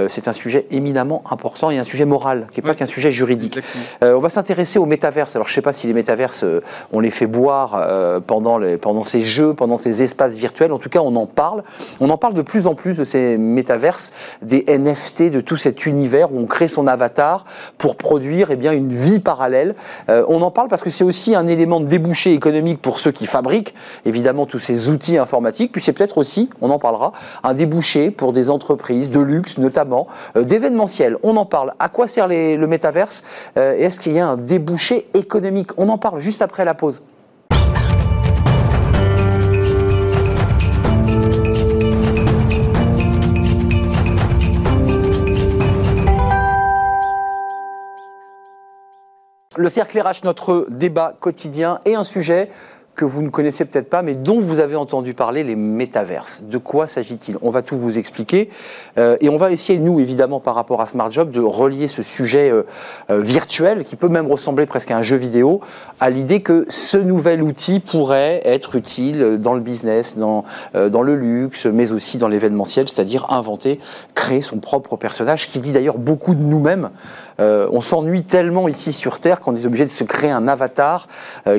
[0.07, 3.59] C'est un sujet éminemment important et un sujet moral, qui n'est pas qu'un sujet juridique.
[4.01, 5.35] on va s'intéresser aux métaverses.
[5.35, 6.43] Alors, je ne sais pas si les métaverses,
[6.91, 10.73] on les fait boire pendant, les, pendant ces jeux, pendant ces espaces virtuels.
[10.73, 11.63] En tout cas, on en parle.
[11.99, 15.85] On en parle de plus en plus de ces métaverses, des NFT, de tout cet
[15.85, 17.28] univers où on crée son avatar
[17.77, 19.75] pour produire eh bien, une vie parallèle.
[20.09, 23.11] Euh, on en parle parce que c'est aussi un élément de débouché économique pour ceux
[23.11, 23.73] qui fabriquent
[24.05, 25.71] évidemment tous ces outils informatiques.
[25.71, 27.11] Puis c'est peut-être aussi, on en parlera,
[27.43, 31.17] un débouché pour des entreprises de luxe notamment, euh, d'événementiel.
[31.23, 31.73] On en parle.
[31.79, 33.23] À quoi sert le métaverse?
[33.57, 35.71] Euh, Est-ce qu'il y a un débouché économique?
[35.77, 37.01] On en parle juste après la pause.
[49.59, 52.49] Le cercle RH, notre débat quotidien et un sujet
[52.99, 56.43] que vous ne connaissez peut-être pas, mais dont vous avez entendu parler, les métaverses.
[56.43, 57.37] De quoi s'agit-il?
[57.41, 58.49] On va tout vous expliquer.
[58.97, 62.03] Euh, et on va essayer, nous, évidemment, par rapport à Smart Job, de relier ce
[62.03, 62.63] sujet euh,
[63.09, 65.61] euh, virtuel, qui peut même ressembler presque à un jeu vidéo,
[66.01, 71.15] à l'idée que ce nouvel outil pourrait être utile dans le business, dans, dans le
[71.15, 73.79] luxe, mais aussi dans l'événementiel, c'est-à-dire inventer,
[74.13, 76.89] créer son propre personnage, qui dit d'ailleurs beaucoup de nous-mêmes.
[77.39, 81.07] on s'ennuie tellement ici sur Terre qu'on est obligé de se créer un avatar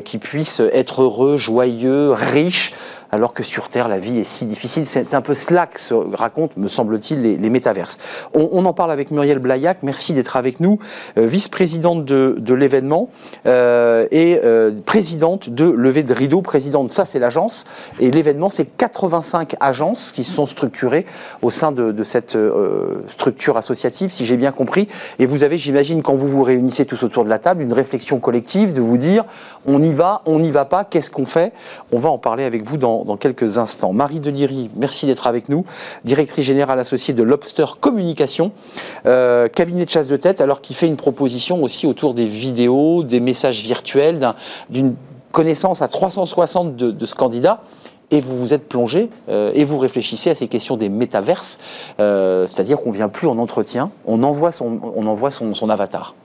[0.05, 2.73] qui puisse être heureux joyeux, riche,
[3.13, 4.87] alors que sur Terre, la vie est si difficile.
[4.87, 7.99] C'est un peu cela que se racontent, me semble-t-il, les, métaverses.
[8.35, 10.79] On, en parle avec Muriel Blaillac, merci d'être avec nous,
[11.19, 13.09] euh, vice-présidente de, l'événement
[13.47, 16.43] euh, et euh, présidente de Levé de Rideau.
[16.43, 17.65] Présidente, ça c'est l'agence,
[17.99, 21.07] et l'événement, c'est 85 agences qui sont structurées
[21.43, 22.37] au sein de, de cette
[23.09, 24.89] structure associative, si j'ai bien compris.
[25.19, 28.21] Et vous avez, j'imagine, quand vous vous réunissez tous autour de la table, une réflexion
[28.21, 29.25] collective de vous dire,
[29.67, 31.53] on y va, on n'y va pas, qu'est-ce qu'on fait?
[31.93, 33.93] On va en parler avec vous dans dans, quelques instants.
[33.93, 35.65] Marie Deliri, merci d'être avec nous,
[36.05, 38.53] directrice générale associée de Lobster Communication,
[39.07, 43.03] euh, cabinet de chasse de tête, alors qui fait une proposition aussi autour des vidéos,
[43.03, 44.35] des messages virtuels,
[44.69, 44.95] d'une
[45.33, 47.63] connaissance à 360 de, ce candidat.
[48.13, 51.61] Et vous vous êtes plongé euh, et vous réfléchissez à ces questions des métaverses,
[52.01, 56.17] euh, c'est-à-dire qu'on vient plus en entretien, on envoie on envoie son avatar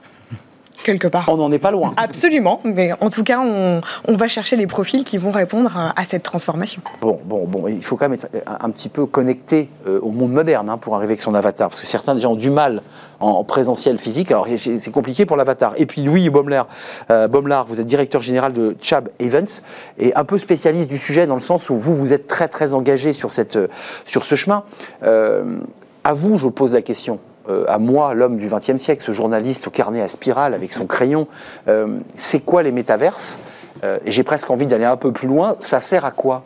[0.86, 1.28] quelque part.
[1.28, 1.92] On n'en est pas loin.
[1.96, 3.80] Absolument, mais en tout cas, on,
[4.14, 6.80] va chercher les profils qui vont répondre à cette transformation.
[7.02, 10.32] Bon, bon, bon, il faut quand même être un, petit peu connecté euh, au monde
[10.32, 12.82] moderne hein, pour arriver avec son avatar, parce que certains déjà ont du mal
[13.20, 15.74] en, présentiel physique, alors c'est compliqué pour l'avatar.
[15.76, 16.62] Et puis Louis Baumler,
[17.10, 17.28] euh,
[17.66, 19.62] vous êtes directeur général de Chab Events
[19.98, 22.74] et un peu spécialiste du sujet dans le sens où vous, vous êtes très très
[22.74, 23.58] engagé sur, cette,
[24.04, 24.64] sur ce chemin.
[25.02, 25.58] Euh,
[26.04, 27.18] à vous, je pose la question.
[27.48, 30.86] Euh, à moi, l'homme du XXe siècle, ce journaliste au carnet à spirale avec son
[30.86, 31.28] crayon,
[31.68, 33.38] euh, c'est quoi les métaverses
[33.84, 35.56] euh, Et j'ai presque envie d'aller un peu plus loin.
[35.60, 36.44] Ça sert à quoi?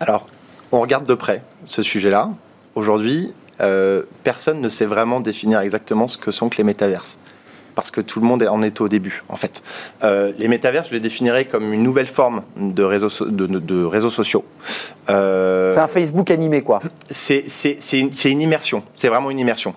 [0.00, 0.26] Alors,
[0.70, 2.30] on regarde de près ce sujet-là.
[2.74, 3.32] Aujourd'hui,
[4.24, 7.16] personne ne sait vraiment définir exactement ce que sont que les métaverses
[7.74, 9.62] parce que tout le monde en est au début, en fait.
[10.04, 14.44] Euh, les métavers, je les définirais comme une nouvelle forme de réseaux, de, réseaux sociaux.
[15.10, 16.80] Euh, c'est un Facebook animé, quoi.
[17.08, 17.44] C'est
[17.92, 18.82] une, une, immersion.
[18.94, 19.74] C'est vraiment une immersion.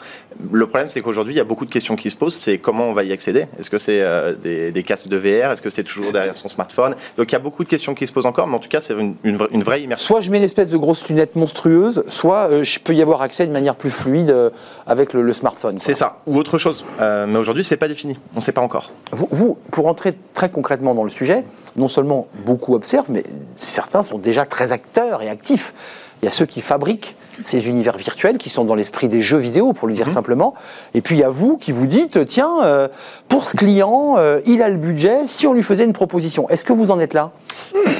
[0.51, 2.35] Le problème, c'est qu'aujourd'hui, il y a beaucoup de questions qui se posent.
[2.35, 3.47] C'est comment on va y accéder?
[3.59, 6.95] Est-ce que c'est euh, des, casques de VR Est-ce que c'est toujours derrière son smartphone?
[7.17, 8.79] Donc, il y a beaucoup de questions qui se posent encore, mais en tout cas,
[8.79, 10.07] c'est une, une, vraie immersion.
[10.07, 13.47] Soit je mets une espèce de grosse lunette monstrueuse, soit je peux y avoir accès
[13.47, 14.51] de manière plus fluide
[14.85, 15.77] avec le, le smartphone.
[15.79, 16.85] C'est ça, ou autre chose.
[16.99, 18.17] mais aujourd'hui, c'est pas défini.
[18.33, 18.91] On ne sait pas encore.
[19.11, 21.43] Vous, pour entrer très concrètement dans le sujet,
[21.75, 23.23] non seulement beaucoup observent, mais
[23.57, 25.73] certains sont déjà très acteurs et actifs.
[26.21, 29.37] Il y a ceux qui fabriquent ces univers virtuels qui sont dans l'esprit des jeux
[29.37, 30.13] vidéo, pour le dire mhm.
[30.13, 30.53] simplement.
[30.93, 32.87] Et puis il y a vous qui vous dites, tiens, euh,
[33.27, 36.49] pour ce client, euh, il a le budget, si on lui faisait une proposition.
[36.49, 37.31] Est-ce que vous en êtes là?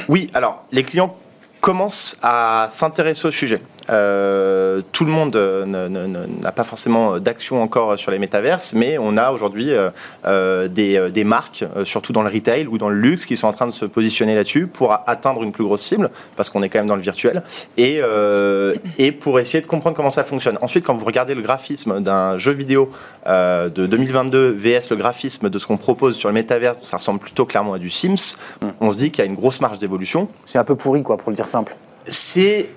[0.08, 1.14] Oui, alors les clients
[1.60, 3.60] commencent à s'intéresser au sujet.
[3.90, 9.16] Euh, tout le monde euh, n'a pas forcément d'action encore sur les métaverses, mais on
[9.16, 9.70] a aujourd'hui
[10.24, 13.66] euh, des, marques, surtout dans le retail ou dans le luxe, qui sont en train
[13.66, 16.86] de se positionner là-dessus pour atteindre une plus grosse cible, parce qu'on est quand même
[16.86, 17.42] dans le virtuel,
[17.76, 18.00] et,
[18.98, 20.58] et pour essayer de comprendre comment ça fonctionne.
[20.60, 22.90] Ensuite, quand vous regardez le graphisme d'un jeu vidéo
[23.26, 27.44] de 2022 VS le graphisme de ce qu'on propose sur le métaverse, ça ressemble plutôt
[27.44, 28.36] clairement à du Sims.
[28.60, 28.68] Hmm.
[28.80, 30.28] On se dit qu'il y a une grosse marge d'évolution.
[30.46, 31.76] C'est un peu pourri, quoi, pour le dire simple.
[32.06, 32.68] C'est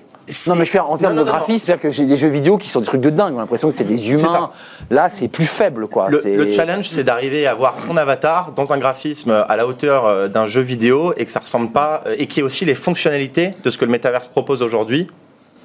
[0.48, 2.68] non, mais je fais en termes de graphisme, c'est-à-dire que j'ai des jeux vidéo qui
[2.68, 3.34] sont des trucs de dingue.
[3.34, 4.50] On a l'impression que c'est des humains.
[4.90, 6.08] Là, c'est plus faible, quoi.
[6.08, 10.28] Le, challenge, c'est d'arriver à avoir son avatar dans un graphisme à la hauteur euh,
[10.28, 13.52] d'un jeu vidéo et que ça ressemble pas, euh, et qui ait aussi les fonctionnalités
[13.62, 15.06] de ce que le métaverse propose aujourd'hui,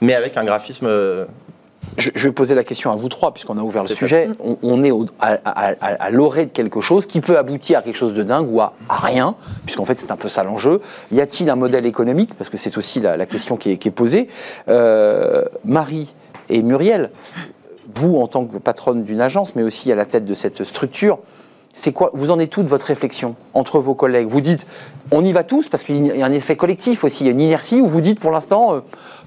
[0.01, 0.87] mais avec un graphisme
[1.97, 4.29] je, vais poser la question à vous trois, puisqu'on a ouvert le sujet.
[4.63, 8.51] On, est à, l'orée de quelque chose qui peut aboutir à quelque chose de dingue
[8.51, 10.81] ou à, rien, puisqu'en fait c'est un peu ça l'enjeu.
[11.11, 12.33] Y a-t-il un modèle économique?
[12.35, 14.27] Parce que c'est aussi la, question qui est, posée.
[14.67, 16.13] Euh, Marie
[16.49, 17.11] et Muriel,
[17.93, 21.19] vous en tant que patronne d'une agence, mais aussi à la tête de cette structure,
[21.75, 24.27] c'est quoi Vous en êtes toute votre réflexion entre vos collègues?
[24.29, 24.65] Vous dites,
[25.11, 27.81] on y va tous parce qu'il y a un effet collectif aussi, une inertie.
[27.81, 28.79] Ou vous dites, pour l'instant, euh,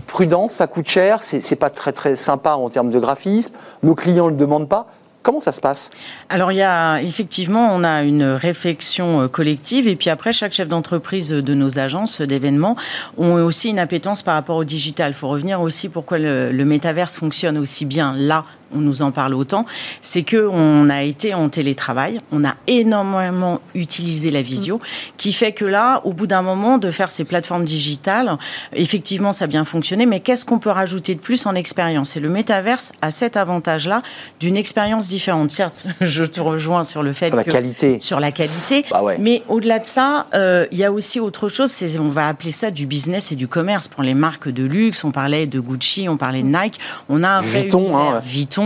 [0.07, 3.53] prudence, ça coûte cher, c'est pas très sympa en termes de graphisme.
[3.83, 4.87] Nos clients ne le demandent pas.
[5.23, 5.91] Comment ça se passe?
[6.31, 10.53] Alors, il y a effectivement, on a une réflexion euh, collective, et puis après, chaque
[10.53, 12.77] chef d'entreprise de nos agences d'événements
[13.19, 15.11] ont aussi une appétence par rapport au digital.
[15.11, 19.11] Il faut revenir aussi pourquoi le, le métaverse fonctionne aussi bien là on nous en
[19.11, 19.67] parle autant,
[20.01, 24.79] c'est que on a été en télétravail, on a énormément utilisé la visio,
[25.17, 28.37] qui fait que là, au bout d'un moment, de faire ces plateformes digitales,
[28.73, 32.17] effectivement, ça a bien fonctionné, mais qu'est-ce qu'on peut rajouter de plus en expérience?
[32.17, 34.03] Et le métaverse a cet avantage-là
[34.41, 35.51] d'une expérience différente.
[35.51, 39.43] Certes, je te rejoins sur le fait sur la qualité, sur la qualité, bah mais
[39.49, 41.71] au-delà de ça, euh, il y a aussi autre chose.
[41.71, 45.05] C'est on va appeler ça du business et du commerce pour les marques de luxe.
[45.05, 46.79] On parlait de Gucci, on parlait de Nike.
[47.09, 48.21] On a un Vuitton, hein.
[48.21, 48.58] Vuitton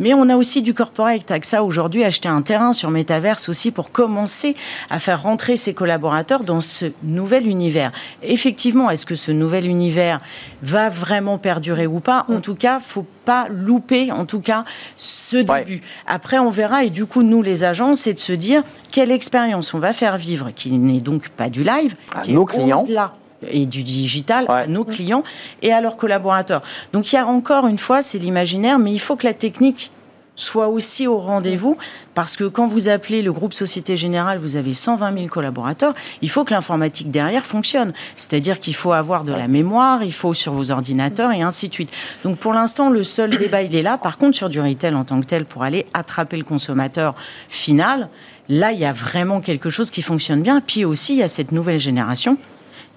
[0.00, 1.32] mais on a aussi du corporate.
[1.42, 4.56] ça aujourd'hui, acheter un terrain sur Metaverse aussi pour commencer
[4.90, 7.90] à faire rentrer ses collaborateurs dans ce nouvel univers.
[8.22, 10.20] Effectivement, est-ce que ce nouvel univers
[10.62, 12.26] va vraiment perdurer ou pas?
[12.28, 14.64] En tout cas, faut pas louper, en tout cas,
[14.96, 15.82] ce début.
[16.06, 16.84] Après, on verra.
[16.84, 20.16] Et du coup, nous, les agents, c'est de se dire quelle expérience on va faire
[20.16, 22.86] vivre, qui n'est donc pas du live, à nos clients.
[22.88, 23.14] Là
[23.46, 25.22] et du digital à nos clients
[25.62, 26.62] et à leurs collaborateurs.
[26.92, 29.90] Donc il y a encore une fois, c'est l'imaginaire, mais il faut que la technique
[30.38, 31.76] soit aussi au rendez-vous,
[32.14, 36.30] parce que quand vous appelez le groupe Société Générale, vous avez 120 000 collaborateurs, il
[36.30, 37.92] faut que l'informatique derrière fonctionne.
[38.14, 41.74] C'est-à-dire qu'il faut avoir de la mémoire, il faut sur vos ordinateurs et ainsi de
[41.74, 41.92] suite.
[42.22, 43.98] Donc pour l'instant, le seul débat, il est là.
[43.98, 47.16] Par contre, sur du retail en tant que tel, pour aller attraper le consommateur
[47.48, 48.08] final,
[48.48, 50.60] là, il y a vraiment quelque chose qui fonctionne bien.
[50.60, 52.38] Puis aussi, il y a cette nouvelle génération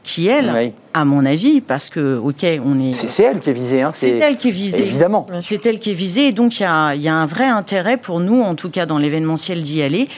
[0.04, 2.94] qui, elle, à mon avis, parce que, OK, on est...
[2.94, 3.82] C'est elle qui est visée.
[3.82, 4.80] Hein, c'est elle qui est visée.
[4.80, 5.28] Évidemment.
[5.42, 6.28] C'est elle qui est visée.
[6.28, 8.86] Et donc, il y a, y a, un vrai intérêt pour nous, en tout cas
[8.86, 10.10] dans l'événementiel, d'y aller.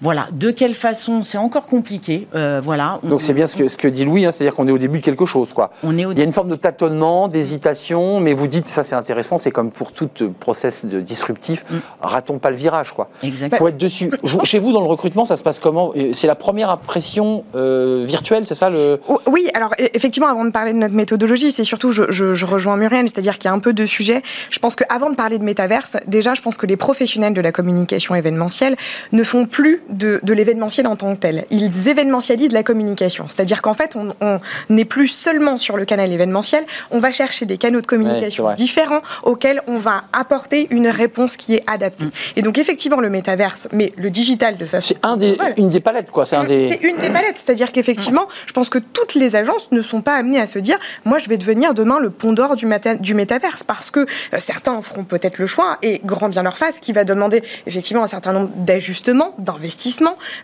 [0.00, 2.26] Voilà, de quelle façon, c'est encore compliqué.
[2.34, 2.98] Euh, voilà.
[3.02, 4.98] Donc c'est bien ce que, ce que dit Louis, hein, c'est-à-dire qu'on est au début
[4.98, 5.54] de quelque chose.
[5.54, 5.70] Quoi.
[5.82, 8.94] On est Il y a une forme de tâtonnement, d'hésitation, mais vous dites, ça c'est
[8.94, 11.76] intéressant, c'est comme pour tout process de disruptif, mm.
[12.00, 12.92] ratons pas le virage.
[12.92, 13.08] Quoi.
[13.22, 13.58] Exactement.
[13.58, 14.10] Faut être dessus.
[14.42, 15.92] Chez vous, dans le recrutement, ça se passe comment?
[15.96, 19.00] Euh, C'est la première impression euh, virtuelle, c'est ça le...
[19.26, 22.76] Oui, alors e, effectivement, avant de parler de notre méthodologie, c'est surtout, je, je, rejoins
[22.76, 24.22] Muriel, c'est-à-dire qu'il y a un peu de sujets.
[24.50, 27.52] Je pense qu'avant de parler de métaverse, déjà, je pense que les professionnels de la
[27.52, 28.76] communication événementielle
[29.12, 31.44] ne font plus de, de l'événement en tant que tel.
[31.50, 33.26] Ils événementialisent la communication.
[33.28, 37.58] C'est-à-dire qu'en fait, on n'est plus seulement sur le canal événementiel, on va chercher des
[37.58, 42.06] canaux de communication différents auxquels on va apporter une réponse qui est adaptée.
[42.06, 42.10] Mm.
[42.36, 44.94] Et donc, effectivement, le métaverse, mais le digital de façon.
[44.94, 46.26] C'est un des, une des palettes, quoi.
[46.26, 46.78] C'est des...
[46.82, 47.36] une des palettes.
[47.36, 50.78] C'est-à-dire qu'effectivement, je pense que toutes les agences ne sont pas amenées à se dire
[51.04, 52.66] moi, je vais devenir demain le pont d'or du,
[53.00, 53.64] du métaverse.
[53.64, 56.92] Parce que euh, certains en feront peut-être le choix, et grand bien leur face, qui
[56.92, 59.73] va demander effectivement un certain nombre d'ajustements, d'investissements.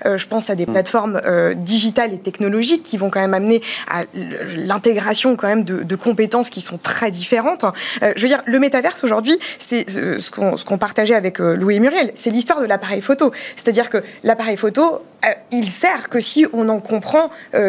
[0.06, 0.72] Euh, je pense à des mm.
[0.72, 4.02] plateformes euh, digitales et technologiques qui vont quand même amener à
[4.56, 7.64] l'intégration quand même de, compétences qui sont très différentes.
[8.02, 10.30] Euh, je veux dire, le métaverse aujourd'hui, c'est ce
[10.64, 13.32] qu'on partageait avec Louis et Muriel, c'est l'histoire de l'appareil photo.
[13.56, 15.02] C'est-à-dire que l'appareil photo,
[15.52, 17.28] il sert que si on en comprend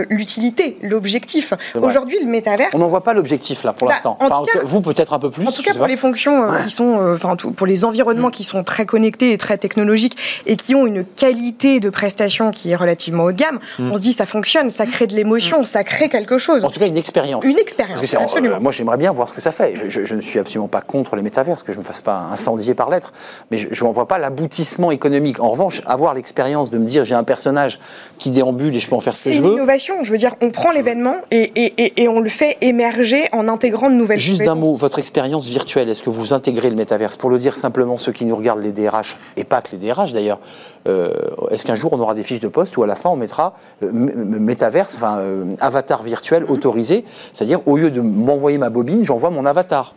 [0.09, 1.53] l'utilité, l'objectif.
[1.75, 2.73] Aujourd'hui, le métaverse.
[2.73, 4.17] On n'en voit pas l'objectif là pour bah, l'instant.
[4.63, 5.45] vous peut-être un peu plus.
[5.45, 8.31] En tout cas, pour les fonctions qui sont, enfin, pour les environnements mm.
[8.31, 12.71] qui sont très connectés et très technologiques et qui ont une qualité de prestation qui
[12.71, 13.91] est relativement haut de gamme, mm.
[13.91, 15.65] on se dit ça fonctionne, ça crée de l'émotion, mm.
[15.65, 16.65] ça crée quelque chose.
[16.65, 17.43] En tout cas, une expérience.
[17.45, 18.01] Une expérience.
[18.13, 18.59] absolument.
[18.59, 19.73] moi, j'aimerais bien voir ce que ça fait.
[19.87, 22.73] Je, ne suis absolument pas contre les métaverses, que je ne me fasse pas incendier
[22.73, 23.11] par lettre,
[23.51, 25.39] mais je n'en vois pas l'aboutissement économique.
[25.39, 27.79] En revanche, avoir l'expérience de me dire j'ai un personnage
[28.17, 29.43] qui déambule et je peux en faire ce que je veux.
[29.43, 30.03] C'est une innovation.
[30.03, 33.89] Je veux dire, on prend l'événement et, et, et, on le fait émerger en intégrant
[33.89, 37.15] de nouvelles Juste d'un mot, votre expérience virtuelle, est-ce que vous intégrez le métaverse?
[37.15, 40.13] Pour le dire simplement, ceux qui nous regardent, les DRH, et pas que les DRH
[40.13, 40.39] d'ailleurs,
[40.87, 41.11] euh,
[41.49, 43.55] est-ce qu'un jour on aura des fiches de poste où à la fin on mettra
[43.83, 49.29] euh, métaverse, enfin euh, avatar virtuel autorisé, c'est-à-dire au lieu de m'envoyer ma bobine, j'envoie
[49.29, 49.95] mon avatar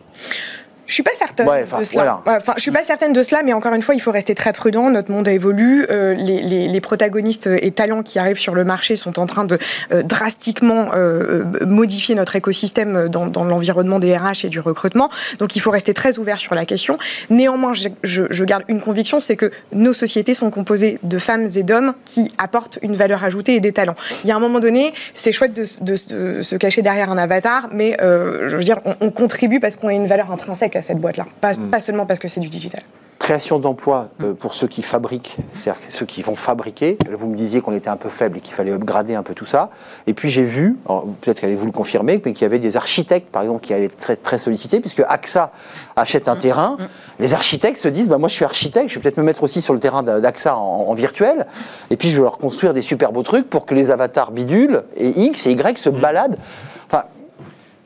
[0.87, 2.21] je suis pas certaine de cela.
[2.25, 4.53] Enfin, je suis pas certaine de cela, mais encore une fois, il faut rester très
[4.53, 4.89] prudent.
[4.89, 5.85] Notre monde évolue.
[5.89, 9.45] Euh, les, les, les, protagonistes et talents qui arrivent sur le marché sont en train
[9.45, 9.57] de
[9.91, 15.09] euh, drastiquement euh, modifier notre écosystème dans, dans l'environnement des RH et du recrutement.
[15.39, 16.97] Donc, il faut rester très ouvert sur la question.
[17.29, 21.47] Néanmoins, je, je, je garde une conviction, c'est que nos sociétés sont composées de femmes
[21.55, 23.95] et d'hommes qui apportent une valeur ajoutée et des talents.
[24.23, 25.95] Il y a un moment donné, c'est chouette de, de,
[26.37, 29.87] de, se cacher derrière un avatar, mais je veux dire, on, on contribue parce qu'on
[29.87, 31.25] a une valeur intrinsèque à cette boîte-là.
[31.41, 31.69] Pas, Mm.
[31.69, 32.81] pas seulement parce que c'est du digital.
[33.17, 36.97] Création d'emplois euh, pour ceux qui fabriquent, c'est-à-dire ceux qui vont fabriquer.
[37.17, 39.45] Vous me disiez qu'on était un peu faible et qu'il fallait upgrader un peu tout
[39.45, 39.69] ça.
[40.05, 40.77] Et puis j'ai vu,
[41.21, 43.97] peut-être qu'allez-vous le confirmer, mais qu'il y avait des architectes, par exemple, qui allaient être
[43.97, 45.51] très, très sollicités, puisque AXA
[45.95, 46.77] achète un terrain.
[47.19, 49.61] Les architectes se disent, bah, moi je suis architecte, je vais peut-être me mettre aussi
[49.61, 51.47] sur le terrain d'a- d'AXA en, en virtuel,
[51.89, 54.83] et puis je vais leur construire des super beaux trucs pour que les avatars bidules
[54.97, 56.37] et X et Y se baladent.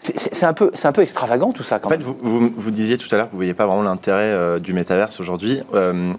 [0.02, 2.98] C'est- un, peu- un peu extravagant tout ça quand En fait, vous, vous, vous disiez
[2.98, 5.60] tout à l'heure que vous ne voyez pas vraiment l'intérêt euh, du métaverse aujourd'hui.
[5.74, 6.14] Euh,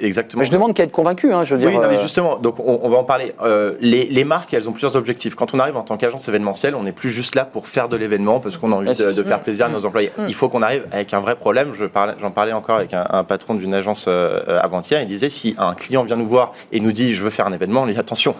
[0.00, 0.40] exactement.
[0.40, 1.68] Mais je demande qu'à être convaincu, hein, je veux dire.
[1.68, 3.34] Oui, non, mais euh, justement, donc on, on va en parler.
[3.42, 5.34] Euh, les, les marques, elles ont plusieurs objectifs.
[5.34, 7.96] Quand on arrive en tant qu'agence événementielle, on n'est plus juste là pour faire de
[7.96, 10.12] l'événement parce qu'on a envie Ouais, de, faire plaisir à nos employés.
[10.28, 11.72] Il faut qu'on arrive avec un vrai problème.
[11.74, 15.02] Je parlais- J'en parlais encore avec un, un patron d'une agence avant-hier.
[15.02, 17.52] Il disait si un client vient nous voir et nous dit je veux faire un
[17.52, 18.34] événement, on lui dit attention,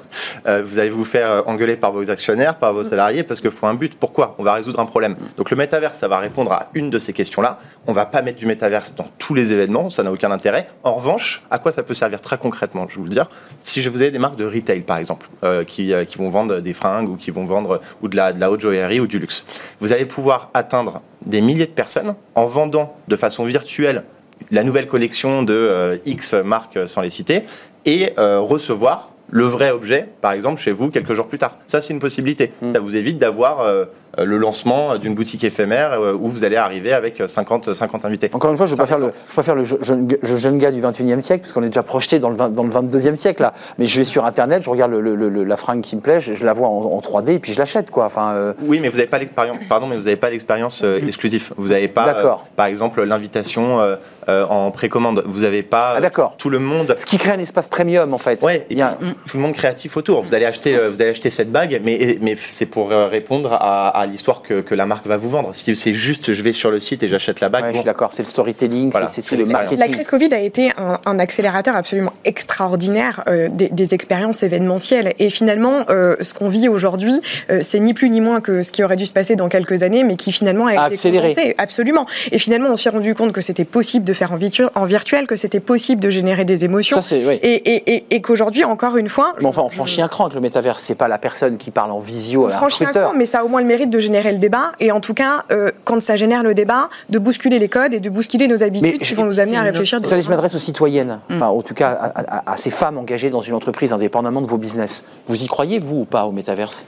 [0.47, 3.75] vous allez vous faire engueuler par vos actionnaires, par vos salariés parce qu'il faut un
[3.75, 3.97] but.
[3.99, 4.35] Pourquoi?
[4.39, 5.17] On va résoudre un problème.
[5.37, 7.59] Donc le métaverse, ça va répondre à une de ces questions-là.
[7.87, 10.69] On va pas mettre du métaverse dans tous les événements, ça n'a aucun intérêt.
[10.83, 13.29] En revanche, à quoi ça peut servir très concrètement Je vais vous le dire.
[13.61, 16.31] Si je vous ai des marques de retail, par exemple, euh, qui, euh, qui vont
[16.31, 19.07] vendre des fringues ou qui vont vendre ou de la, de la haute joaillerie ou
[19.07, 19.45] du luxe,
[19.81, 24.05] vous allez pouvoir atteindre des milliers de personnes en vendant de façon virtuelle
[24.51, 27.43] la nouvelle collection de euh, X marques sans les citer
[27.85, 31.59] et recevoir le vrai objet, par exemple, chez vous quelques jours plus tard.
[31.67, 32.53] Ça, c'est une possibilité.
[32.73, 33.87] Ça vous évite d'avoir euh,
[34.19, 38.31] le lancement d'une boutique éphémère euh, où vous allez arriver avec 50, 50 invités.
[38.33, 40.37] Encore une fois, je ne veux pas faire le, je faire le je- jeune, je-
[40.37, 42.71] jeune gars du 21e siècle, parce qu'on est déjà projeté dans le, 20 dans le
[42.71, 43.53] 22e siècle, là.
[43.79, 46.21] Mais je vais sur Internet, je regarde le- le- le- la fringue qui me plaît,
[46.21, 48.07] je, je la vois en, en 3D, et puis je l'achète, quoi.
[48.07, 49.59] Enfin, euh, Oui, mais vous n'avez pas l'expérience.
[49.69, 51.53] Pardon, mais vous n'avez pas l'expérience euh, exclusive.
[51.57, 53.97] Vous n'avez pas, euh, par exemple, l'invitation euh,
[54.29, 55.23] euh, en précommande.
[55.27, 56.35] Vous n'avez pas Ah, d'accord.
[56.39, 56.95] tout le monde.
[56.99, 58.43] ce qui crée un espace premium, en fait.
[58.43, 60.23] Ouais, Il y a- tout le monde créatif autour.
[60.23, 63.53] Vous allez acheter, euh, vous allez acheter cette bague, mais, mais c'est pour euh, répondre
[63.53, 65.55] à, à l'histoire que, que la marque va vous vendre.
[65.55, 67.65] Si c'est juste, je vais sur le site et j'achète la bague.
[67.65, 67.79] Ouais, je bon.
[67.81, 69.79] suis d'accord, c'est le storytelling, Voilà, c'est- le marketing.
[69.79, 75.15] La crise Covid a été un, un accélérateur absolument extraordinaire euh, des, des expériences événementielles.
[75.19, 78.71] Et finalement, euh, ce qu'on vit aujourd'hui, euh, c'est ni plus ni moins que ce
[78.73, 81.55] qui aurait dû se passer dans quelques années, mais qui finalement a été accéléré.
[81.59, 82.07] Absolument.
[82.33, 85.27] Et finalement, on s'est rendu compte que c'était possible de faire en, virtu- en virtuel,
[85.27, 86.97] que c'était possible de générer des émotions.
[86.97, 87.35] Ça, c'est, oui.
[87.43, 90.25] Et, et- et- et qu'aujourd'hui, encore une fois, Mais enfin, on je- franchit un cran
[90.27, 90.79] avec le métavers.
[90.79, 93.45] C'est pas la personne qui parle en visio on franchit un cran, mais ça a
[93.45, 94.73] au moins le mérite de générer le débat.
[94.81, 98.01] Et en tout cas, euh, quand ça génère le débat, de bousculer les codes et
[98.01, 100.01] de bousculer nos habitudes Mais qui vont nous amener à réfléchir.
[100.03, 102.07] Vous savez, je m'adresse aux citoyennes, enfin, en tout cas à,
[102.49, 105.05] à- à ces femmes engagées dans une entreprise, indépendamment de vos business.
[105.27, 106.87] Vous y croyez, vous, ou pas, au métaverse?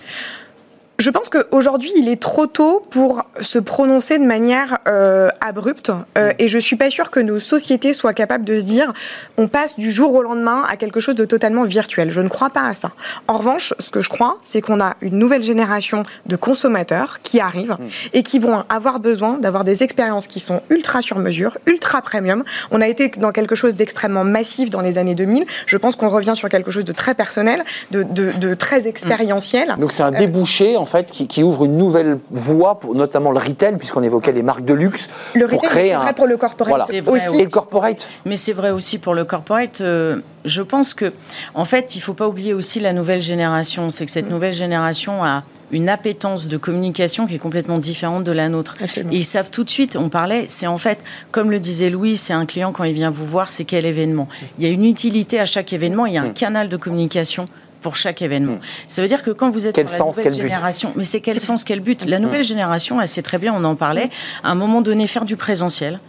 [0.98, 5.92] Je pense qu'aujourd'hui, il est trop tôt pour se prononcer de manière euh, abrupte.
[6.18, 8.92] Euh, et je suis pas sûre que nos sociétés soient capables de se dire
[9.36, 12.10] on passe du jour au lendemain à quelque chose de totalement virtuel.
[12.10, 12.90] Je ne crois pas à ça.
[13.28, 17.38] En revanche, ce que je crois, c'est qu'on a une nouvelle génération de consommateurs qui
[17.38, 17.76] arrivent
[18.12, 22.42] et qui vont avoir besoin d'avoir des expériences qui sont ultra sur mesure, ultra premium.
[22.72, 25.44] On a été dans quelque chose d'extrêmement massif dans les années 2000.
[25.66, 29.76] Je pense qu'on revient sur quelque chose de très personnel, de, de- de très expérientiel.
[29.78, 33.38] Donc c'est un débouché en fait qui, qui ouvre une nouvelle voie pour notamment le
[33.38, 36.26] retail puisqu'on évoquait les marques de luxe Le pour retail, créer c'est un vrai pour
[36.26, 36.86] le corporate voilà.
[36.86, 37.40] C'est vrai aussi.
[37.40, 38.08] et le corporate.
[38.24, 39.80] Mais c'est vrai aussi pour le corporate.
[39.80, 41.12] euh, je pense que,
[41.54, 43.90] en fait, il faut pas oublier aussi la nouvelle génération.
[43.90, 48.32] C'est que cette nouvelle génération a une appétence de communication qui est complètement différente de
[48.32, 48.76] la nôtre.
[48.82, 49.12] Absolument.
[49.12, 52.16] Et ils savent tout de suite, on parlait, c'est en fait, comme le disait Louis,
[52.16, 54.28] c'est un client quand il vient vous voir, c'est quel événement.
[54.58, 57.48] Il y a une utilité à chaque événement, il y a un canal de communication
[57.80, 58.58] pour chaque événement.
[58.88, 61.20] Ça veut dire que quand vous êtes Quel sur la sens, nouvelle génération, mais c'est
[61.20, 62.04] quel sens, quel but?
[62.06, 64.10] La nouvelle génération, elle sait très bien, on en parlait,
[64.42, 66.00] à un moment donné, faire du présentiel,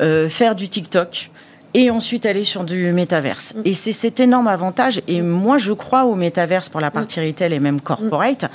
[0.00, 1.30] euh, faire du TikTok,
[1.74, 3.54] et ensuite aller sur du métaverse.
[3.64, 5.02] Et c'est cet énorme avantage.
[5.06, 8.46] Et moi, je crois au métaverse pour la partie retail et même corporate.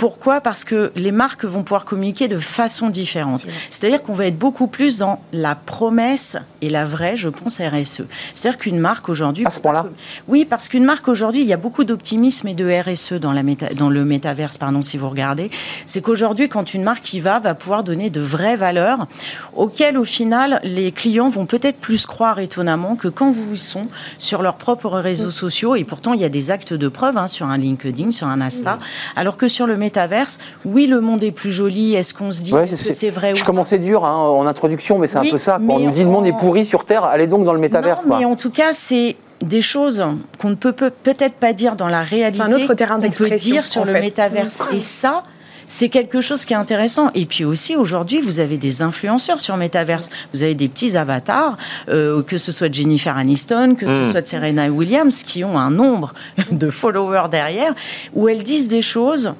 [0.00, 0.40] Pourquoi?
[0.40, 3.44] Parce que les marques vont pouvoir communiquer de façon différente.
[3.68, 8.04] C'est-à-dire qu'on va être beaucoup plus dans la promesse et la vraie, je pense, RSE.
[8.32, 9.44] C'est-à-dire qu'une marque aujourd'hui...
[9.46, 9.88] À ce point-là
[10.26, 13.42] Oui, parce qu'une marque aujourd'hui, il y a beaucoup d'optimisme et de RSE dans, la
[13.42, 15.50] méta- dans le métaverse, pardon, si vous regardez.
[15.84, 19.06] C'est qu'aujourd'hui, quand une marque y va, va pouvoir donner de vraies valeurs
[19.54, 23.86] auxquelles, au final, les clients vont peut-être plus croire étonnamment que quand vous y sont
[24.18, 25.76] sur leurs propres réseaux sociaux.
[25.76, 28.40] Et pourtant, il y a des actes de preuve hein, sur un LinkedIn, sur un
[28.40, 28.78] Insta.
[29.14, 29.89] Alors que sur le métaverse,
[30.64, 31.94] oui, le monde est plus joli.
[31.94, 34.46] Est-ce qu'on se dit Ouais, est-ce que c'est vrai Je ou commençais dur hein, en
[34.46, 35.58] introduction, mais c'est Oui, un peu ça.
[35.64, 35.76] quoi.
[35.76, 38.02] On nous dit le monde est pourri sur Terre, allez donc dans le métaverse.
[38.04, 38.18] non, quoi.
[38.18, 40.04] mais en tout cas, c'est des choses
[40.38, 42.42] qu'on ne peut peut- peut-être pas dire dans la réalité.
[42.42, 44.00] C'est un autre terrain qu'on peut d'expression, dire sur le fait.
[44.00, 44.62] métaverse.
[44.72, 45.22] Et ça,
[45.66, 47.10] c'est quelque chose qui est intéressant.
[47.14, 50.10] Et puis aussi, aujourd'hui, vous avez des influenceurs sur Metaverse.
[50.34, 51.54] Vous avez des petits avatars,
[51.88, 55.56] euh, que ce soit de Jennifer Aniston, que ce soit de Serena Williams, qui ont
[55.56, 56.12] un nombre
[56.50, 57.72] de followers derrière,
[58.14, 59.32] où elles disent des choses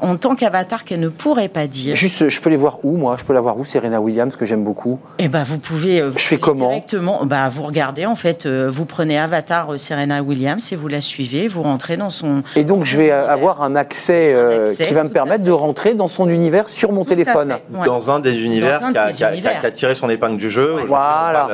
[0.00, 1.94] en tant qu'avatar qu'elle ne pourrait pas dire.
[1.94, 3.16] Juste, je peux les voir où, moi?
[3.18, 4.98] Je peux la voir où, Serena Williams, que j'aime beaucoup?
[5.18, 6.00] Eh ben, vous pouvez.
[6.00, 6.68] euh, Je fais comment?
[6.70, 10.88] Directement, bah, vous regardez, en fait, euh, vous prenez avatar euh, Serena Williams et vous
[10.88, 12.42] la suivez, vous rentrez dans son.
[12.56, 15.50] Et donc, je vais euh, avoir un accès, euh, accès, qui va me permettre de
[15.50, 17.56] rentrer dans son univers sur mon Tout téléphone.
[17.72, 17.86] ouais.
[17.86, 18.80] Dans un des univers
[19.12, 20.76] qui, a, tiré son épingle du jeu.
[20.86, 21.48] Voilà.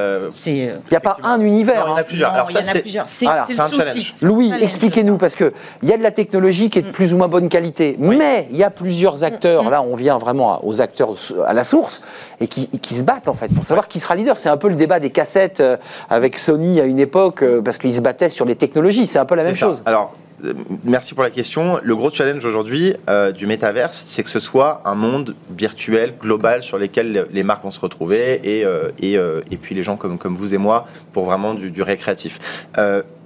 [0.47, 0.53] Il
[0.91, 1.87] n'y a pas un univers.
[1.87, 2.05] Non, il y en a hein.
[2.07, 2.31] plusieurs.
[2.31, 3.27] non, Alors il ça, y en a c'est-
[3.61, 4.03] un le souci.
[4.05, 4.13] challenge.
[4.23, 7.29] Louis, expliquez-nous, parce qu'il y a de la technologie qui est de plus ou moins
[7.29, 11.15] bonne qualité, mais il y a plusieurs acteurs, là on vient vraiment aux acteurs
[11.47, 12.03] à la source,
[12.41, 14.39] et qui, qui se battent en fait, pour savoir qui sera leader.
[14.39, 15.77] C'est un peu le débat des cassettes euh,
[16.11, 19.25] avec Sony à une époque, euh, parce qu'ils se battaient sur les technologies, c'est un
[19.25, 19.67] peu la même ça.
[19.67, 19.83] chose.
[19.87, 20.15] Alors,
[20.45, 20.53] euh,
[20.85, 21.79] merci pour la question.
[21.83, 26.63] Le gros challenge aujourd'hui euh, du métaverse, c'est que ce soit un monde virtuel, global,
[26.63, 29.97] sur lequel les marques vont se retrouver et, euh, et, euh, et puis les gens
[29.97, 32.67] comme, comme vous et moi pour vraiment du, du récréatif.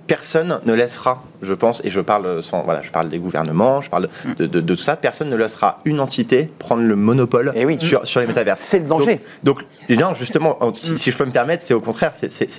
[0.09, 3.91] Personne ne laissera, je pense, et je parle sans, voilà, je parle des gouvernements, je
[3.91, 4.97] parle de, de- de tout ça.
[4.97, 7.77] Personne ne laissera une entité prendre le monopole Eh oui.
[7.79, 8.61] sur, sur les métaverses.
[8.61, 9.21] C'est le danger.
[9.45, 12.59] Donc, donc, non, justement, si, si je peux me permettre, c'est au contraire, c'est-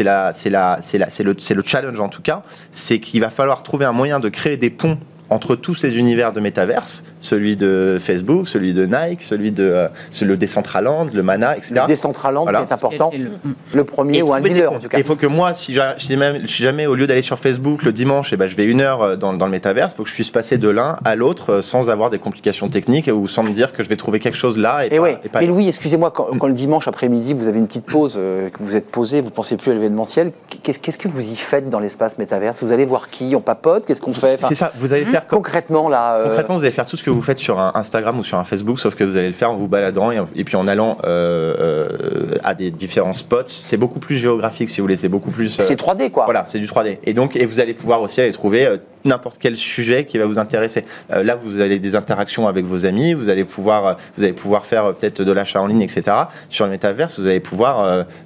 [1.23, 4.29] le, c'est le challenge en tout cas, c'est qu'il va falloir trouver un moyen de
[4.29, 4.97] créer des ponts
[5.29, 9.87] entre tous ces univers de métaverse, celui de Facebook, celui de Nike, celui de euh,
[10.21, 11.81] le Decentraland, le Mana, etc.
[11.81, 12.63] Le Decentraland Voilà.
[12.63, 13.31] qui est important, Et le-
[13.73, 14.97] le premier ou un dealer en tout cas.
[14.97, 17.83] Il faut que moi, si, j'a- si même, si jamais au lieu d'aller sur Facebook
[17.83, 20.03] le dimanche, eh ben, je vais une heure euh, dans, dans le métaverse, il faut
[20.03, 23.27] que je puisse passer de l'un à l'autre euh, sans avoir des complications techniques ou
[23.27, 25.17] sans me dire que je vais trouver quelque chose là et, Et pas, Eh ouais.
[25.23, 28.15] et pas Mais Louis, excusez-moi, quand, quand le dimanche après-midi, vous avez une petite pause,
[28.17, 30.31] euh, que vous êtes posé, vous pensez plus à l'événementiel,
[30.63, 32.63] qu'est-ce qu'est-ce que vous y faites dans l'espace métaverse?
[32.63, 33.35] Vous allez voir qui?
[33.35, 33.85] On papote?
[33.85, 34.35] Qu'est-ce qu'on fait?
[34.35, 36.15] Enfin, C'est ça, vous allez faire Concrètement, là.
[36.15, 38.37] euh, Concrètement, vous allez faire tout ce que vous faites sur un Instagram ou sur
[38.37, 40.67] un Facebook, sauf que vous allez le faire en vous baladant et, et puis en
[40.67, 43.43] allant euh, euh, à des différents spots.
[43.47, 44.95] C'est beaucoup plus géographique, si vous voulez.
[44.97, 45.49] C'est beaucoup plus.
[45.49, 46.25] c'est 3D, quoi.
[46.25, 46.99] Voilà, c'est du 3D.
[47.03, 48.67] Et donc, et vous allez pouvoir aussi aller trouver
[49.05, 50.85] n'importe quel sujet qui va vous intéresser.
[51.11, 54.33] Euh, là, vous avez des interactions avec vos amis, vous allez pouvoir, euh, vous allez
[54.33, 56.15] pouvoir faire euh, peut-être de l'achat en ligne, etc.
[56.49, 57.79] Sur le métaverse, vous allez pouvoir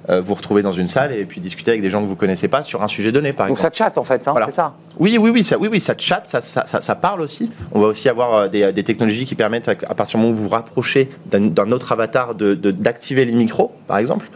[0.08, 2.48] euh, vous retrouver dans une salle et puis discuter avec des gens que vous connaissez
[2.48, 3.74] pas sur un sujet donné, par Donc exemple.
[3.76, 4.46] ça chatte, en fait, hein, Voilà.
[4.46, 7.20] c'est ça Oui, oui, oui, ça, oui, oui, ça chatte, ça, ça, ça, ça parle
[7.20, 7.50] aussi.
[7.72, 10.44] On va aussi avoir des, des technologies qui permettent, à, partir du moment où vous
[10.44, 14.26] vous rapprochez d'un autre avatar, de- de- d'activer les micros, par exemple.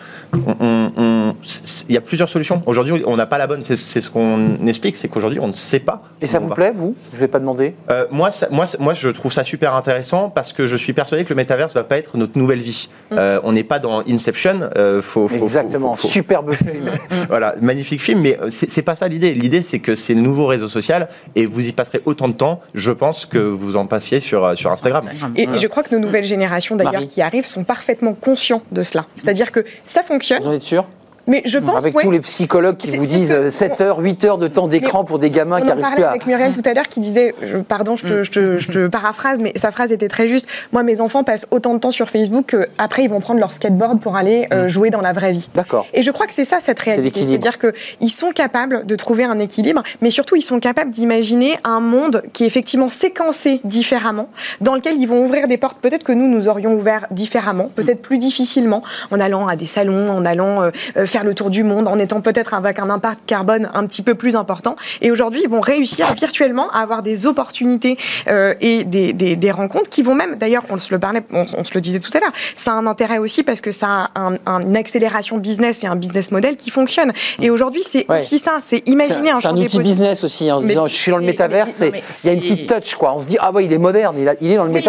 [1.89, 2.63] Il y a plusieurs solutions.
[2.67, 3.63] Aujourd'hui, on n'a pas la bonne.
[3.63, 6.03] C'est c'est ce qu'on explique, c'est qu'aujourd'hui, on ne sait pas.
[6.21, 6.55] Et ça vous va.
[6.55, 6.95] plaît, vous?
[7.11, 7.75] Je ne vais pas demander.
[7.91, 11.25] Euh, moi, ça- moi, moi, je trouve ça super intéressant parce que je suis persuadé
[11.25, 12.89] que le métaverse va pas être notre nouvelle vie.
[13.13, 14.71] Euh, on n'est pas dans Inception.
[14.77, 16.91] euh, faut, faut- Exactement, faut- faut- superbe film.
[17.29, 19.35] voilà, magnifique film, mais euh, c'est pas ça l'idée.
[19.35, 22.61] L'idée, c'est que c'est le nouveau réseau social et vous y passerez autant de temps,
[22.75, 25.05] je pense, que vous en passiez sur, euh, sur Instagram.
[25.37, 29.07] Et je crois que nos nouvelles générations, d'ailleurs, qui arrivent, sont parfaitement conscients de cela.
[29.17, 30.85] C'est-à-dire que ça fonctionne, Vous en êtes sûr?
[31.29, 33.99] Mais je pense Avec ouais, tous les psychologues qui vous disent que- euh, 7 heures,
[34.01, 36.11] 8 heures de temps d'écran pour des gamins On qui en arrivent plus à.
[36.11, 38.87] avec Muriel tout à l'heure qui disait, je- pardon, je te, je, te, je te
[38.89, 40.49] paraphrase, mais sa phrase était très juste.
[40.73, 44.01] Moi, mes enfants passent autant de temps sur Facebook qu'après, ils vont prendre leur skateboard
[44.01, 45.49] pour aller euh, jouer dans la vraie vie.
[45.55, 45.87] D'accord.
[45.95, 47.25] Et je crois que c'est ça cette réalité.
[47.25, 51.81] C'est-à-dire qu'ils sont capables de trouver un équilibre, mais surtout ils sont capables d'imaginer un
[51.81, 54.29] monde qui est effectivement séquencé différemment,
[54.61, 58.01] dans lequel ils vont ouvrir des portes peut-être que nous, nous aurions ouvert différemment, peut-être
[58.03, 61.65] plus difficilement, en allant à des salons, en allant euh, euh, faire le tour du
[61.65, 64.77] monde, en étant peut-être avec un impact carbone un petit peu plus important.
[65.03, 67.99] Et aujourd'hui, ils vont réussir virtuellement à avoir des opportunités
[68.29, 71.45] euh, et des, des- des rencontres qui vont même, d'ailleurs, on se le parlait, on,
[71.57, 74.11] on se le disait tout à l'heure, ça a un intérêt aussi parce que ça
[74.15, 77.13] a un- un- une accélération business et un business model qui fonctionne.
[77.43, 78.19] Et aujourd'hui, c'est Ouais.
[78.19, 80.95] aussi ça, c'est imaginer un C'est un outil business aussi, hein, en Mais disant je
[80.95, 83.15] suis dans le mais il y a une petite touch quoi.
[83.17, 84.83] On se dit ah ouais il est moderne, il, a- il est dans le mais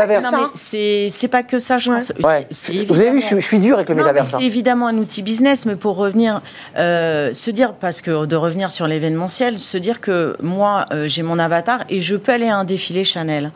[0.54, 1.98] c'est c'est pas que ça, je Ouais.
[1.98, 2.12] pense.
[2.24, 2.48] Ouais.
[2.88, 4.24] Vous avez vu, je, suis- je suis dur avec le hein.
[4.24, 6.18] C'est évidemment un outil business, mais pour revenir,
[6.78, 11.24] euh, se dire, parce que de revenir sur l'événementiel, se dire que moi, euh, j'ai
[11.24, 13.51] mon avatar et je peux aller à un défilé Chanel.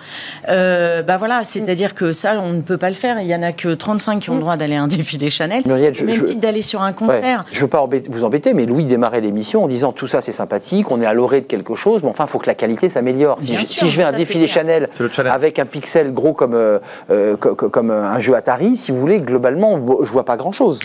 [0.50, 3.20] Euh, bah voilà, c'est-à-dire que ça, on ne peut pas le faire.
[3.20, 5.64] Il y en a que 35 qui ont le droit d'aller à un défilé Chanel.
[5.66, 6.94] Muriel, je- Même je- titre d'aller sur un Ouais.
[6.94, 7.46] concert.
[7.52, 10.32] Je veux pas embêter- vous embêter, mais Louis démarrait l'émission en disant tout ça c'est
[10.32, 12.90] sympathique, on est à l'orée de quelque chose, mais enfin il faut que la qualité
[12.90, 13.38] s'améliore.
[13.40, 14.48] Si, Bien je- sûr, si je vais à un défilé.
[14.48, 14.88] Chanel
[15.26, 19.00] avec un pixel gros comme, euh, euh, co- co- comme un jeu Atari, si vous
[19.00, 20.80] voulez, globalement je vois pas grand chose.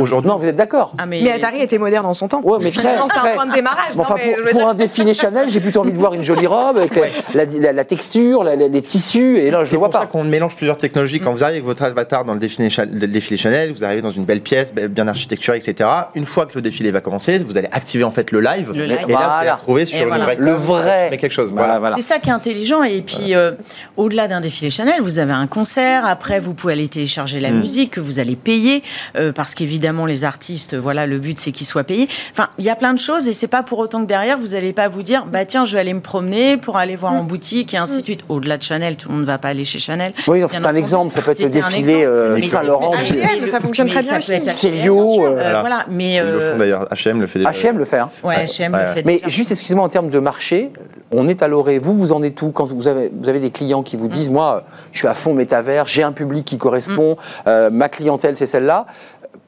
[0.00, 2.40] Aujourd'hui, non, vous êtes d'accord Ah, Mais Atari était moderne en son temps.
[2.42, 3.32] Ouais, mais très, Non, c'est très.
[3.32, 3.90] un point de démarrage.
[3.90, 4.14] Mais non, enfin,
[4.44, 6.96] mais pour, un défilé Chanel, j'ai plutôt envie de voir une jolie robe avec
[7.34, 9.94] la, la- la texture, la- la- les tissus, et là je C'est le vois pour
[9.94, 10.06] ça pas.
[10.06, 11.20] qu'on mélange plusieurs technologies.
[11.20, 14.10] Quand vous arrivez avec votre avatar dans le défilé, le défilé Chanel, vous arrivez dans
[14.10, 15.88] une belle pièce, bien architecturée, etc.
[16.14, 18.72] Une fois que le défilé va commencer, vous allez activer en fait le live.
[18.74, 18.96] Le et live.
[18.96, 19.54] là, vous allez Voilà.
[19.56, 20.34] retrouver sur Et voilà.
[20.36, 21.08] Le vrai.
[21.10, 21.50] mais quelque chose.
[21.50, 21.78] Voilà, Voilà.
[21.80, 21.96] voilà.
[21.96, 22.82] C'est ça qui est intelligent.
[22.82, 23.52] Et puis, euh,
[23.98, 26.06] au-delà d'un défilé Chanel, vous avez un concert.
[26.06, 28.82] Après, vous pouvez aller télécharger la musique que vous allez payer.
[29.16, 32.08] euh, parce qu'évidemment, évidemment, les artistes, voilà, le but c'est qu'ils soient payés.
[32.30, 34.48] Enfin, il y a plein de choses et c'est pas pour autant que derrière vous
[34.48, 37.24] n'allez pas vous dire, bah tiens, je vais aller me promener pour aller voir en
[37.24, 38.20] boutique et ainsi de suite.
[38.28, 40.12] Au-delà de Chanel, tout le monde ne va pas aller chez Chanel.
[40.28, 41.12] Oui, donc c'est un exemple.
[41.14, 42.94] Ça peut être le défilé euh, Saint-Laurent.
[42.94, 44.32] H&M, ça fonctionne très bien aussi.
[44.32, 45.22] H&M, Célio, sûr.
[45.24, 45.84] euh, Euh, Voilà.
[45.90, 46.84] mais Ils le euh, font d'ailleurs.
[46.92, 47.50] H&M le fait déjà.
[47.50, 47.98] H&M le fait.
[47.98, 48.10] hein.
[48.22, 48.44] ouais, Ouais.
[48.44, 48.80] H&M Ouais.
[48.82, 49.28] le fait Mais déjà.
[49.28, 50.70] juste, excusez-moi, en termes de marché,
[51.10, 51.80] on est à l'orée.
[51.80, 54.30] Vous, vous en êtes où quand vous avez, vous avez des clients qui vous disent,
[54.30, 54.60] moi,
[54.92, 57.16] je suis à fond métavers, j'ai un public qui correspond,
[57.48, 58.86] euh, ma clientèle, c'est celle-là.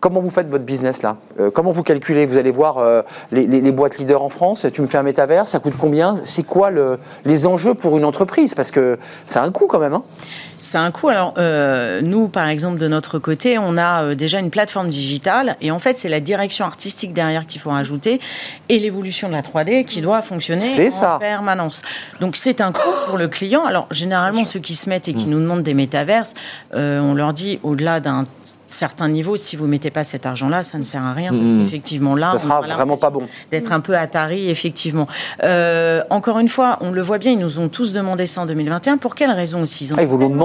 [0.04, 3.00] Comment vous faites votre business là Euh, Comment vous calculez Vous allez voir euh,
[3.32, 4.66] les, boîtes leaders en France.
[4.70, 8.04] Tu me fais un métavers, ça coûte combien C'est quoi le- les enjeux pour une
[8.04, 9.94] entreprise Parce que ça a un coût quand même.
[9.94, 10.02] hein.
[10.58, 11.08] C'est un coût.
[11.08, 15.56] Alors, euh, nous, par exemple, de notre côté, on a euh, déjà une plateforme digitale.
[15.60, 18.20] Et en fait, c'est la direction artistique derrière qu'il faut rajouter
[18.68, 21.16] et l'évolution de la 3D qui doit fonctionner C'est en ça.
[21.20, 21.82] permanence.
[22.20, 23.64] Donc, c'est un coût pour le client.
[23.64, 25.16] Alors, généralement, ceux qui se mettent et Mm.
[25.16, 26.34] qui nous demandent des métaverses,
[26.74, 28.24] euh, on leur dit, au-delà d'un
[28.68, 31.32] certain niveau, si vous mettez pas cet argent-là, ça ne sert à rien.
[31.32, 32.38] Parce qu'effectivement, là, Mm.
[32.38, 33.22] Ça on vraiment pas bon.
[33.50, 35.06] d'être un peu Atari, effectivement.
[35.42, 38.46] Euh, encore une fois, on le voit bien, ils nous ont tous demandé ça en
[38.46, 38.96] 2021.
[38.96, 39.92] Pour quelles raisons aussi?
[39.92, 40.43] Ont Ah, ils tellement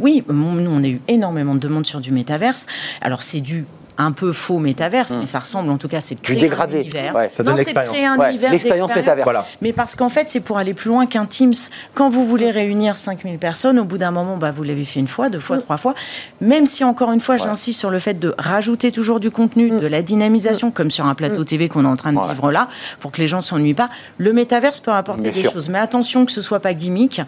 [0.00, 2.66] Oui, nous, on a eu énormément de demandes sur du métaverse.
[3.00, 3.66] Alors, c'est dû
[3.98, 6.78] un peu faux métaverse, mais ça ressemble en tout cas, c'est de créer dégradé.
[6.78, 7.14] un univers.
[7.14, 7.30] Ouais.
[7.32, 7.94] Ça donne l'expérience.
[7.94, 8.96] créer un Ouais, univers l'expérience d'expérience.
[8.96, 9.24] métaverse.
[9.24, 9.46] Voilà.
[9.62, 11.54] Mais parce qu'en fait, c'est pour aller plus loin qu'un Teams.
[11.94, 15.08] Quand vous voulez réunir 5000 personnes, au bout d'un moment, bah, vous l'avez fait une
[15.08, 15.94] fois, deux fois, trois fois.
[16.40, 19.86] Même si, encore une fois, j'insiste sur le fait de rajouter toujours du contenu, de
[19.86, 22.28] la dynamisation, comme sur un plateau TV qu'on est en train de Ouais.
[22.28, 22.68] vivre là,
[23.00, 23.88] pour que les gens s'ennuient pas.
[24.18, 25.52] Le métaverse peut apporter Bien des sûr.
[25.52, 25.68] choses.
[25.68, 27.20] Mais attention que ce soit pas gimmick.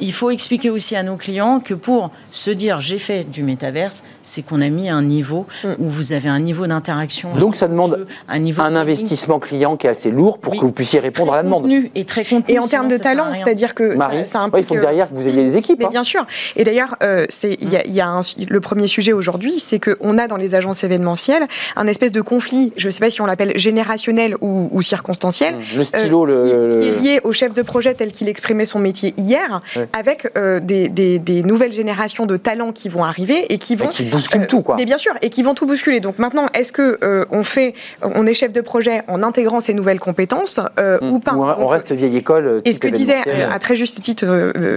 [0.00, 4.02] Il faut expliquer aussi à nos clients que pour se dire j'ai fait du métaverse,
[4.22, 5.46] c'est qu'on a mis un niveau
[5.78, 7.32] où vous avez un niveau d'interaction.
[7.34, 10.52] Donc, ça demande jeu, un, niveau Un de- investissement client qui est assez lourd pour
[10.52, 10.58] Oui.
[10.60, 11.68] que vous puissiez répondre à la demande.
[11.94, 12.54] et très contenu.
[12.54, 14.64] Et en termes de ça talent, c'est-à-dire que ça, Marie, ça Ouais, implique.
[14.64, 15.78] il faut que derrière que vous ayez les équipes.
[15.80, 15.90] Mais hein.
[15.90, 16.26] bien sûr.
[16.56, 19.78] Et d'ailleurs, euh, il y a, il y a un- le premier sujet aujourd'hui, c'est
[19.80, 21.46] qu'on a dans les agences événementielles
[21.76, 22.72] un espèce de conflit.
[22.76, 25.56] Je ne sais pas si on l'appelle générationnel ou, ou circonstanciel.
[25.76, 28.28] Le stylo, euh, qui, le, qui est le- lié au chef de projet tel qu'il
[28.28, 29.88] exprimait son métier hier, Ouais.
[29.98, 33.88] avec euh, des, des- des nouvelles générations de talents qui vont arriver et qui vont
[33.88, 34.76] qui bousculent euh, tout, quoi.
[34.76, 36.00] Mais bien sûr, et qui vont tout bousculer.
[36.02, 39.72] Donc maintenant, est-ce que euh, on fait, on est chef de projet en intégrant ces
[39.74, 42.46] nouvelles compétences euh, ou pas Ou on on reste vieille école.
[42.46, 43.18] euh, et ce que disait
[43.50, 44.26] à très juste titre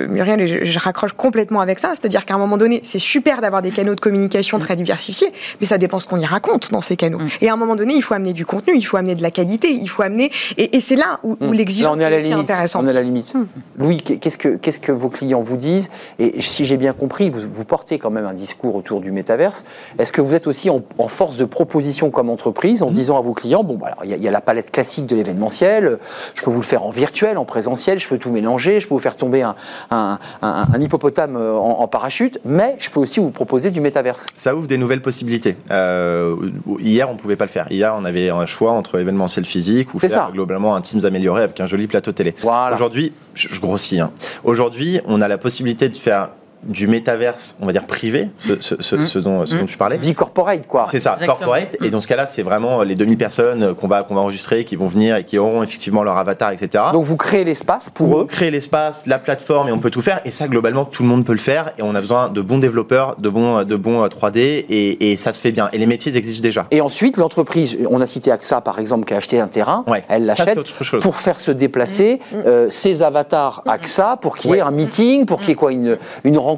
[0.07, 3.41] Muriel, et je, je raccroche complètement avec ça, c'est-à-dire qu'à un moment donné, c'est super
[3.41, 6.81] d'avoir des canaux de communication très diversifiés, mais ça dépend ce qu'on y raconte dans
[6.81, 7.19] ces canaux.
[7.41, 9.31] Et à un moment donné, il faut amener du contenu, il faut amener de la
[9.31, 10.31] qualité, il faut amener.
[10.57, 12.83] Et, et c'est là où, où Là, l'exigence est aussi intéressante.
[12.83, 13.33] On est à la limite.
[13.77, 15.89] Louis, qu'est- qu'est-ce que, qu'est-ce que vos clients vous disent?
[16.19, 19.65] Et si j'ai bien compris, vous, vous portez quand même un discours autour du métaverse.
[19.99, 23.21] Est-ce que vous êtes aussi en, en force de proposition comme entreprise en disant à
[23.21, 25.15] vos clients, bon, bah, alors, il y, a- il y a la palette classique de
[25.15, 25.97] l'événementiel,
[26.35, 28.93] je peux vous le faire en virtuel, en présentiel, je peux tout mélanger, je peux
[28.93, 29.55] vous faire tomber un,
[29.91, 33.79] un- un- un hippopotame euh, en, en parachute, mais je peux aussi vous proposer du
[33.81, 34.27] métaverse.
[34.35, 35.55] Ça ouvre des nouvelles possibilités.
[35.71, 36.35] Euh,
[36.79, 37.71] hier, on pouvait pas le faire.
[37.71, 40.29] Hier, on avait un choix entre événementiel physique ou faire ça.
[40.33, 42.35] globalement un Teams amélioré avec un joli plateau télé.
[42.41, 42.75] Voilà.
[42.75, 43.99] Aujourd'hui, je, je grossis.
[43.99, 44.11] hein.
[44.43, 46.29] Aujourd'hui, on a la possibilité de faire
[46.65, 49.07] du métaverse, on va dire privé, ce, ce- ce- Mmh.
[49.07, 49.97] ce dont, ce dont tu parlais.
[49.97, 50.85] Dit corporate, quoi.
[50.89, 51.37] C'est ça, Exactement.
[51.37, 51.77] corporate.
[51.83, 54.75] Et dans ce cas-là, c'est vraiment les 2000 personnes qu'on va, qu'on va enregistrer, qui
[54.75, 56.85] vont venir et qui auront effectivement leur avatar, etc.
[56.93, 58.25] Donc vous créez l'espace pour pour eux.
[58.25, 60.21] créer l'espace, la plateforme, et on peut tout faire.
[60.25, 61.71] Et ça, globalement, tout le monde peut le faire.
[61.77, 64.37] Et on a besoin de bons développeurs, de bons, de bons euh, 3D,
[64.69, 65.69] et, et ça se fait bien.
[65.73, 66.67] Et les métiers existent déjà.
[66.71, 70.03] Et ensuite, l'entreprise, on a cité AXA par exemple, qui a acheté un terrain, Ouais.
[70.09, 70.57] elle l'achète
[71.01, 74.61] pour faire se déplacer euh, ses avatars AXA, pour qu'il y ait Ouais.
[74.61, 76.54] un meeting, pour qu'il y ait quoi, une, une rencontre,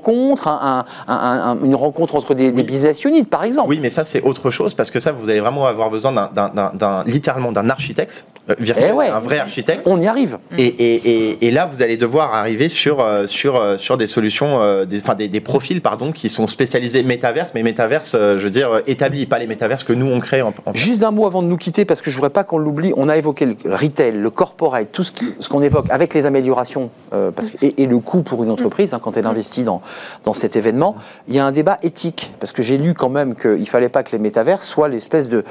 [0.48, 1.16] un- un- un-
[1.52, 2.68] un- une rencontre entre des, des Oui.
[2.68, 3.70] business units par exemple.
[3.70, 7.04] Oui, mais ça, c'est autre chose parce que ça, vous allez vraiment avoir besoin d'un,
[7.06, 9.10] littéralement d'un architecte euh, virtuel, Eh ouais.
[9.10, 9.84] un vrai architecte.
[9.88, 10.38] On y arrive.
[10.58, 10.96] Et, et-
[11.32, 15.02] et- et là, vous allez devoir arriver sur, euh, sur, euh, sur des solutions, des,
[15.02, 19.26] enfin, des, des profils pardon, qui sont spécialisés métaverse, mais métaverse, je veux dire, établis,
[19.26, 21.58] pas les métaverses que nous, on crée en, en- Juste un mot avant de nous
[21.58, 22.94] quitter, parce que je voudrais pas qu'on l'oublie.
[22.98, 27.32] On a évoqué le retail, le corporate, tout ce qu'on évoque avec les améliorations euh,
[27.32, 29.82] parce que- et, et le coût pour une entreprise hein, quand elle investit dans,
[30.24, 30.96] dans cet événement.
[31.28, 34.04] Il y a un débat éthique, parce que j'ai lu quand même qu'il fallait pas
[34.04, 35.44] que les métaverses soient l'espèce de,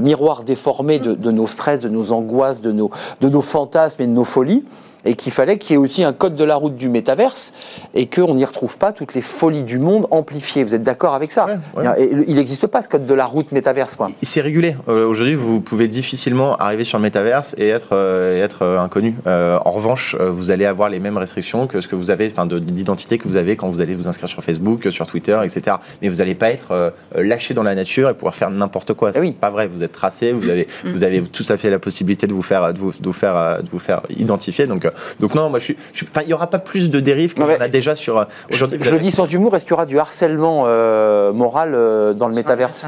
[0.00, 4.64] miroir déformé de, nos stress, de nos angoisses, de nos fantasmes et de nos folies.
[5.04, 7.52] Et qu'il fallait qu'il y ait aussi un code de la route du métaverse
[7.94, 10.62] et qu'on n'y retrouve pas toutes les folies du monde amplifiées.
[10.62, 11.46] Vous êtes d'accord avec ça
[11.76, 12.02] Ouais, ouais.
[12.04, 13.96] Et Il n'existe pas ce code de la route métaverse.
[14.22, 14.76] C'est régulé.
[14.88, 18.78] Euh, Aujourd'hui, vous pouvez difficilement arriver sur le métaverse et être, euh, et être euh,
[18.78, 19.14] inconnu.
[19.26, 22.58] En revanche, vous allez avoir les mêmes restrictions que ce que vous avez, enfin, de-
[22.58, 25.76] d'identité que vous avez quand vous allez vous inscrire sur Facebook, sur Twitter, etc.
[26.00, 29.12] Mais vous n'allez pas être lâché dans la nature et pouvoir faire n'importe quoi.
[29.12, 29.32] C'est Eh oui.
[29.32, 29.66] pas vrai.
[29.66, 30.32] Vous êtes tracé.
[30.32, 33.04] Vous avez, vous avez tout à fait la possibilité de vous faire, de vous, de
[33.04, 34.66] vous faire, de vous faire identifier.
[34.66, 34.86] Donc,
[35.20, 37.68] donc non, moi, je suis, enfin, il y aura pas plus de dérives qu'on a
[37.68, 38.18] déjà sur.
[38.18, 41.72] euh, Aujourd'hui, Je le dis sans humour, est-ce qu'il y aura du harcèlement euh, moral
[41.74, 42.86] euh, dans le métaverse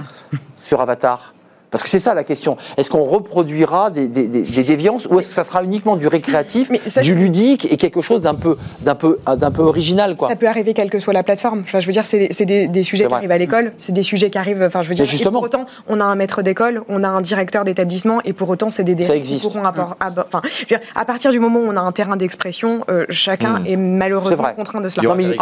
[0.62, 1.34] sur Avatar
[1.74, 2.56] parce que c'est ça la question.
[2.76, 6.70] Est-ce qu'on reproduira des, des, des, déviances ou est-ce que ça sera uniquement du récréatif,
[7.02, 10.28] du ludique et quelque chose d'un peu, d'un peu, d'un peu original quoi.
[10.28, 11.62] Ça peut arriver quelle que soit la plateforme.
[11.64, 14.38] Enfin, je veux dire, c'est, des, sujets qui arrivent à l'école, c'est des sujets qui
[14.38, 14.62] arrivent.
[14.62, 17.20] Enfin, je veux dire, justement, pour autant, on a un maître d'école, on a un
[17.22, 21.04] directeur d'établissement et pour autant, c'est des dérives qui pourront enfin, je veux dire, à
[21.04, 23.66] partir du moment où on a un terrain d'expression, euh, chacun hmm.
[23.66, 25.12] est malheureusement contraint de cela.
[25.18, 25.36] Il,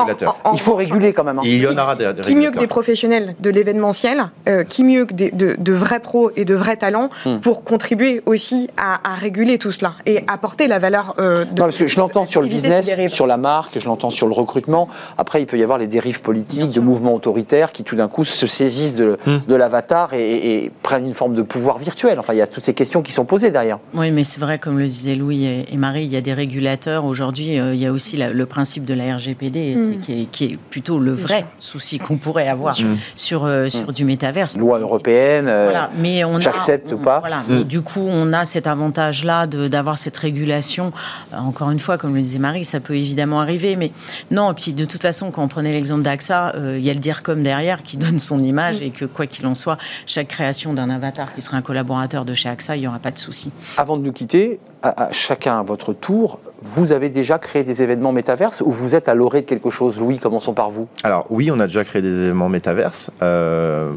[0.54, 1.40] il faut réguler quand même.
[1.40, 1.42] Hein.
[1.44, 5.04] Il y en aura des, Qui mieux que des professionnels de l'événementiel, euh, qui mieux
[5.04, 7.38] que de, de vrais pros et de vrais talents Hmm.
[7.38, 11.50] pour contribuer aussi à, réguler tout cela et apporter la valeur euh, de.
[11.50, 14.32] Non, parce que je l'entends sur le business, sur la marque, je l'entends sur le
[14.32, 14.88] recrutement.
[15.18, 18.24] Après, il peut y avoir les dérives politiques, de mouvements autoritaires qui tout d'un coup
[18.24, 19.38] se saisissent de, hmm.
[19.46, 22.18] de l'avatar et, prennent une forme de pouvoir virtuel.
[22.18, 23.78] Enfin, il y a toutes ces questions qui sont posées derrière.
[23.94, 27.04] Oui, mais c'est vrai, comme le disaient Louis et Marie, il y a des régulateurs.
[27.04, 30.26] Aujourd'hui, euh, il y a aussi le principe de la RGPD, hmm.
[30.30, 32.74] qui, est, plutôt le vrai souci qu'on pourrait avoir
[33.16, 34.56] sur, euh, sur du métaverse.
[34.56, 35.90] Loi européenne, voilà.
[35.96, 37.20] mais on j'accepte ou pas.
[37.20, 37.42] Voilà.
[37.48, 37.64] Mm.
[37.64, 40.92] Du coup, on a cet avantage-là d'avoir cette régulation.
[41.32, 43.92] Euh, encore une fois, comme le disait Marie, ça peut évidemment arriver, mais
[44.30, 44.52] non.
[44.52, 47.00] Et puis, de toute façon, quand on prenait l'exemple d'AXA, euh, il y a le
[47.00, 48.84] dire comme derrière qui donne son image mm.
[48.84, 52.34] et que quoi qu'il en soit, chaque création d'un avatar qui sera un collaborateur de
[52.34, 53.52] chez AXA, il n'y aura pas de souci.
[53.76, 58.12] Avant de nous quitter, à, chacun à votre tour, vous avez déjà créé des événements
[58.12, 60.88] métaverses ou vous êtes à l'orée de quelque chose Louis, commençons par vous.
[61.02, 63.92] Alors oui, on a déjà créé des événements métaverses euh,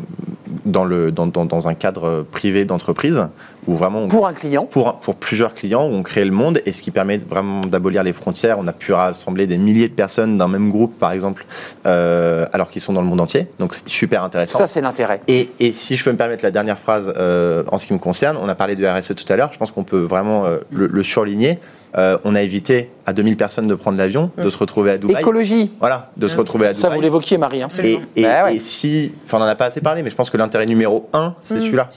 [0.66, 3.28] dans, le, dans, dans, un cadre privé d'entreprise.
[3.68, 6.72] Où vraiment pour un client pour, pour plusieurs clients, où on crée le monde et
[6.72, 8.60] ce qui permet vraiment d'abolir les frontières.
[8.60, 11.46] On a pu rassembler des milliers de personnes d'un même groupe, par exemple,
[11.88, 13.48] euh, alors qu'ils sont dans le monde entier.
[13.58, 14.60] Donc c'est super intéressant.
[14.60, 15.22] Ça, c'est l'intérêt.
[15.28, 18.00] Et, et, si je peux me permettre la dernière phrase euh, en ce qui me
[18.00, 19.52] concerne, on a parlé de RSE tout à l'heure.
[19.52, 21.58] Je pense qu'on peut vraiment le, le surligner.
[21.98, 25.22] Euh, on a évité à 2000 personnes de prendre l'avion, de se retrouver à Dubaï.
[25.22, 25.72] Écologie.
[25.80, 26.82] Voilà, de se retrouver à Dubaï.
[26.82, 27.62] Ça, vous l'évoquiez, Marie.
[27.62, 27.68] Hein.
[27.84, 30.38] Et, bah et, si, enfin, on n'en a pas assez parlé, mais je pense que
[30.38, 31.90] l'intérêt numéro un, c'est mmh, celui-là.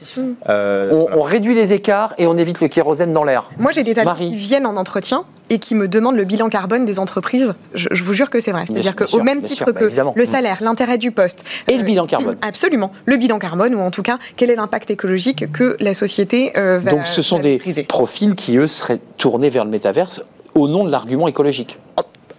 [0.48, 3.48] Euh, on, réduit les écarts et on évite le kérosène dans l'air.
[3.58, 6.84] Moi, j'ai des talents qui viennent en entretien et qui me demandent le bilan carbone
[6.84, 7.54] des entreprises.
[7.74, 8.64] Je, vous jure que c'est vrai.
[8.66, 11.44] C'est-à-dire qu'au même titre que bah, le salaire, l'intérêt du poste.
[11.68, 12.36] Et le euh, bilan carbone.
[12.42, 12.92] Absolument.
[13.06, 16.78] Le bilan carbone, ou en tout cas, quel est l'impact écologique que la société euh,
[16.78, 20.22] va Donc ce sont des profils qui, eux, seraient tournés vers le métaverse
[20.58, 21.78] au nom de l'argument écologique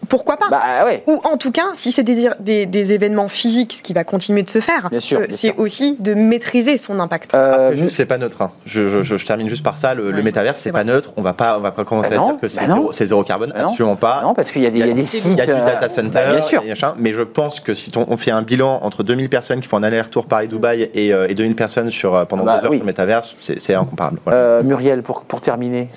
[0.09, 0.61] pourquoi pas bah,
[1.07, 4.49] Ou en tout cas, si c'est des, des, événements physiques, ce qui va continuer de
[4.49, 7.35] se faire, euh, c'est aussi de maîtriser son impact.
[7.35, 8.41] Euh, juste, c'est pas neutre.
[8.41, 8.51] Hein.
[8.65, 9.93] Je, je, termine juste par ça.
[9.93, 11.13] Le, métaverse, c'est pas neutre.
[11.15, 13.53] On va pas, on va pas commencer bah à dire que c'est bah zéro, carbone.
[13.55, 14.21] absolument pas.
[14.23, 15.25] Non, parce qu'il y, a des sites.
[15.25, 16.19] Il y a du data euh, center.
[16.63, 16.95] bien sûr.
[16.97, 19.83] mais je pense que si on, fait un bilan entre 2000 personnes qui font un
[19.83, 24.19] aller-retour Paris-Dubaï et, et, 2000 personnes sur, pendant deux heures sur le métaverse, c'est incomparable.
[24.63, 25.89] Muriel, pour, pour terminer,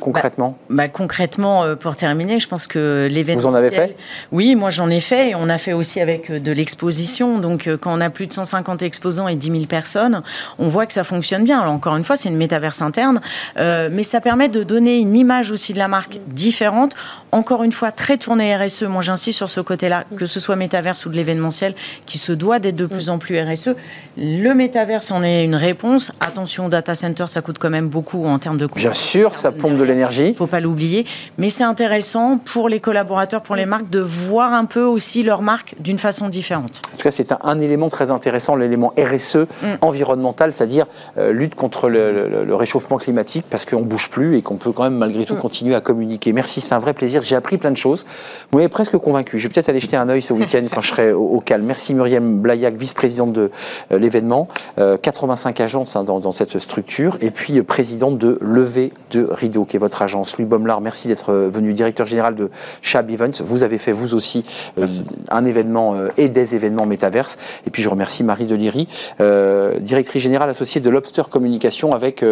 [0.00, 0.56] concrètement
[0.92, 3.96] Concrètement, pour terminer, je pense que l'événement en avez fait?
[4.32, 7.38] Oui, moi j'en ai fait et on a fait aussi avec euh, de l'exposition.
[7.38, 10.22] Donc euh, quand on a plus de 150 exposants et 10 000 personnes,
[10.58, 11.60] on voit que ça fonctionne bien.
[11.60, 13.20] Alors encore une fois, c'est une métaverse interne,
[13.58, 16.94] euh, mais ça permet de donner une image aussi de la marque différente.
[17.32, 18.84] Encore une fois, très tournée RSE.
[18.84, 21.74] Moi j'insiste sur ce côté-là, que ce soit métaverse ou de l'événementiel,
[22.06, 23.70] qui se doit d'être de plus en plus RSE.
[24.16, 26.12] Le métaverse en est une réponse.
[26.20, 29.76] Attention, data center, ça coûte quand même beaucoup en termes de Bien sûr, ça pompe
[29.76, 30.28] de l'énergie.
[30.28, 31.04] Il faut pas l'oublier.
[31.38, 35.42] Mais c'est intéressant pour les collaborateurs, pour les marques de voir un peu aussi leur
[35.42, 36.82] marque d'une façon différente.
[36.94, 39.66] En tout cas, c'est un, élément très intéressant, l'élément RSE mm.
[39.80, 40.86] environnemental, c'est-à-dire
[41.18, 44.84] euh, lutte contre le, réchauffement climatique, parce qu'on ne bouge plus et qu'on peut quand
[44.84, 45.40] même malgré tout mm.
[45.40, 46.32] continuer à communiquer.
[46.32, 47.22] Merci, c'est un vrai plaisir.
[47.22, 48.04] J'ai appris plein de choses.
[48.50, 49.38] Vous m'avez presque convaincu.
[49.38, 51.64] Je vais peut-être aller jeter un œil ce week-end quand je serai au, calme.
[51.64, 53.50] Merci Muriel Blayac, vice-présidente de
[53.92, 54.48] euh, l'événement.
[54.76, 57.16] 85 euh, agences hein, dans, cette structure.
[57.20, 60.36] Et puis présidente de Levé de Rideau, qui est votre agence.
[60.38, 62.50] Louis Baumlard, merci d'être venu, directeur général de
[62.82, 63.44] Chab Events.
[63.44, 64.44] Vous avez fait vous aussi
[64.78, 64.86] euh,
[65.30, 67.38] un événement euh, et des événements métaverses.
[67.66, 68.88] Et puis je remercie Marie Deliri,
[69.20, 72.24] euh, directrice générale associée de Lobster Communication avec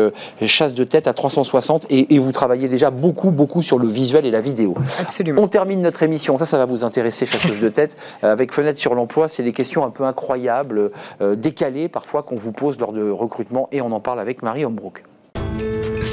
[0.46, 4.30] chasse de tête à 360 et, vous travaillez déjà beaucoup beaucoup sur le visuel et
[4.30, 4.74] la vidéo.
[5.01, 5.42] Absolument.
[5.42, 8.94] On termine notre émission, ça ça va vous intéresser chasseuse de tête avec Fenêtre sur
[8.94, 10.90] l'emploi, c'est des questions un peu incroyables,
[11.36, 15.05] décalées parfois qu'on vous pose lors de recrutement et on en parle avec Marie Hombrook.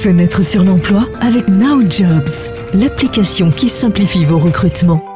[0.06, 5.15] Fenêtre sur l'emploi avec Now Jobs, l'application qui simplifie vos recrutements.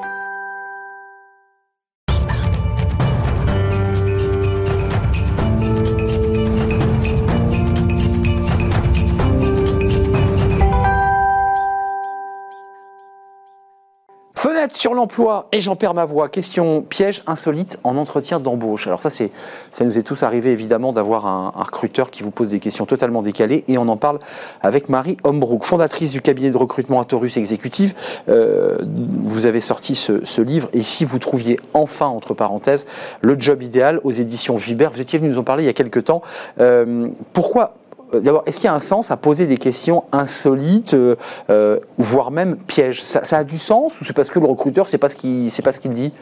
[14.72, 16.28] Sur l'emploi et j'en perds ma voix.
[16.28, 18.86] Question piège insolite en entretien d'embauche.
[18.86, 19.30] Alors ça, c'est,
[19.72, 23.22] ça nous est tous arrivé évidemment d'avoir un, recruteur qui vous pose des questions totalement
[23.22, 24.18] décalées et on en parle
[24.62, 28.22] avec Marie Hombrook, fondatrice du cabinet de recrutement Atorus Exécutif.
[28.28, 28.78] Euh,
[29.22, 32.86] vous avez sorti ce, livre et si vous trouviez enfin, entre parenthèses,
[33.20, 35.74] le job idéal aux éditions Vibert, vous étiez venu nous en parler il y a
[35.74, 36.22] quelques temps.
[36.60, 37.74] Euh, pourquoi
[38.12, 41.16] d'abord, est-ce qu'il y a un sens à poser des questions insolites, euh,
[41.50, 43.04] euh, voire même pièges?
[43.04, 45.50] Ça, a du sens ou c'est parce que le recruteur ne sait pas ce qu'il
[45.50, 46.12] sait pas ce qu'il dit?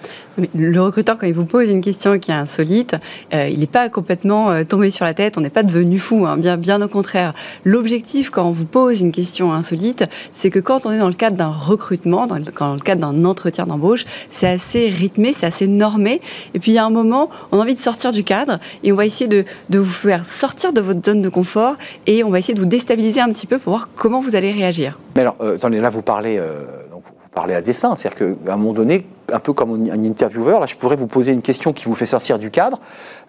[0.55, 2.97] Le recruteur, quand il vous pose une question qui est insolite,
[3.33, 5.39] il n'est pas complètement tombé sur la tête.
[5.39, 7.35] On n'est pas devenu fou, hein, bien, bien au contraire.
[7.65, 11.15] L'objectif quand on vous pose une question insolite, c'est que quand on est dans le
[11.15, 15.47] cadre d'un recrutement, dans le, dans le cadre d'un entretien d'embauche, c'est assez rythmé, c'est
[15.47, 16.21] assez normé.
[16.55, 18.93] Et puis il y a un moment, on a envie de sortir du cadre et
[18.93, 21.77] on va essayer de, de vous faire sortir de votre zone de confort
[22.07, 24.53] et on va essayer de vous déstabiliser un petit peu pour voir comment vous allez
[24.53, 24.99] réagir.
[25.15, 27.01] Mais alors, euh, attendez, là vous parlez, euh, vous
[27.33, 30.77] parlez à dessein, c'est-à-dire qu'à un moment donné, un peu comme un intervieweur, là je
[30.77, 32.81] pourrais vous poser une question qui vous fait sortir du cadre,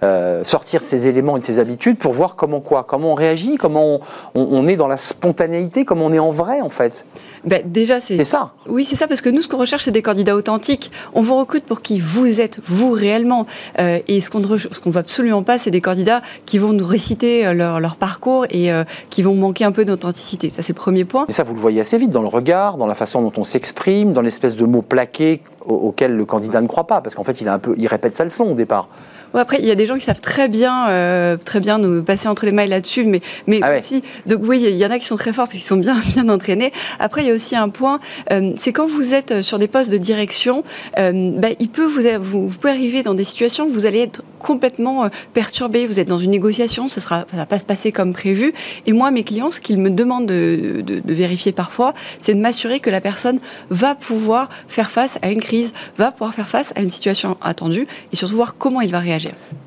[0.04, 3.58] euh, sortir ces éléments et de ces habitudes pour voir comment quoi, comment on réagit,
[3.58, 4.00] comment
[4.36, 7.06] on, est dans la spontanéité, comment on est en vrai en fait.
[7.46, 8.54] Ben, déjà c'est ça.
[8.68, 10.92] Oui c'est ça parce que nous ce qu'on recherche c'est des candidats authentiques.
[11.14, 13.46] On vous recrute pour qui vous êtes vous réellement
[13.80, 16.86] euh, et ce qu'on ce qu'on veut absolument pas c'est des candidats qui vont nous
[16.86, 18.70] réciter euh, leur, leur parcours et
[19.10, 20.50] qui vont manquer un peu d'authenticité.
[20.50, 21.26] Ça c'est le premier point.
[21.28, 23.44] Et ça vous le voyez assez vite dans le regard, dans la façon dont on
[23.44, 25.42] s'exprime, dans l'espèce de mots plaqués
[25.76, 28.16] auquel le candidat ne croit pas, parce qu'en fait, il, a un peu, il répète
[28.16, 28.90] sa leçon au départ
[29.34, 32.28] après, il y a des gens qui savent très bien, euh, très bien nous passer
[32.28, 35.06] entre les mailles là-dessus, mais, mais ah aussi, donc oui, il y en a qui
[35.06, 36.72] sont très forts parce qu'ils sont bien, bien entraînés.
[37.00, 38.00] Après, il y a aussi un point,
[38.32, 40.64] euh, c'est quand vous êtes sur des postes de direction,
[40.98, 44.24] euh, bah, il peut vous, vous, pouvez arriver dans des situations où vous allez être
[44.40, 48.14] complètement perturbé, vous êtes dans une négociation, ce sera, ça va pas se passer comme
[48.14, 48.54] prévu.
[48.86, 52.40] Et moi, mes clients, ce qu'ils me demandent de, de, de vérifier parfois, c'est de
[52.40, 56.72] m'assurer que la personne va pouvoir faire face à une crise, va pouvoir faire face
[56.76, 59.19] à une situation attendue, et surtout voir comment il va réagir.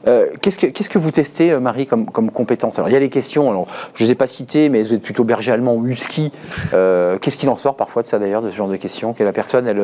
[0.06, 2.78] Euh, qu'est-ce, que, vous testez, euh, Marie, comme, comme compétence?
[2.78, 4.94] Alors, il y a les questions, alors, je ne les ai pas citées, mais vous
[4.94, 6.32] êtes plutôt berger allemand ou husky.
[6.74, 9.12] Euh, qu'est-ce qu'il en sort parfois de ça, d'ailleurs, de ce genre de questions?
[9.12, 9.76] Que la personne, elle,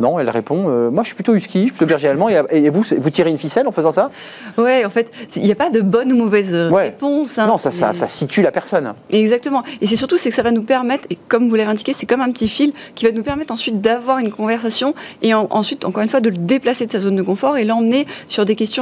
[0.00, 2.84] non, elle répond Moi, je suis plutôt husky, je suis plutôt berger allemand, et, vous,
[2.98, 4.10] vous tirez une ficelle en faisant ça?
[4.58, 7.38] Ouais, en fait, il n'y a pas de bonne ou mauvaise réponse.
[7.38, 7.46] Hein.
[7.46, 8.94] non, ça, ça, ça, situe la personne.
[9.10, 9.62] Exactement.
[9.80, 12.06] Et c'est surtout, c'est que ça va nous permettre, et comme vous l'avez indiqué, c'est
[12.06, 16.02] comme un petit fil qui va nous permettre ensuite d'avoir une conversation et ensuite, encore
[16.02, 18.79] une fois, de le déplacer de sa zone de confort et l'emmener sur des questions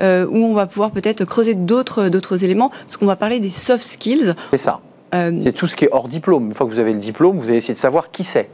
[0.00, 3.50] euh, où on va pouvoir peut-être creuser d'autres, d'autres éléments, parce qu'on va parler des
[3.50, 4.34] soft skills.
[4.50, 4.80] C'est ça.
[5.14, 6.46] Euh, c'est tout ce qui est hors diplôme.
[6.46, 8.48] Une fois que vous avez le diplôme, vous allez essayer de savoir qui c'est.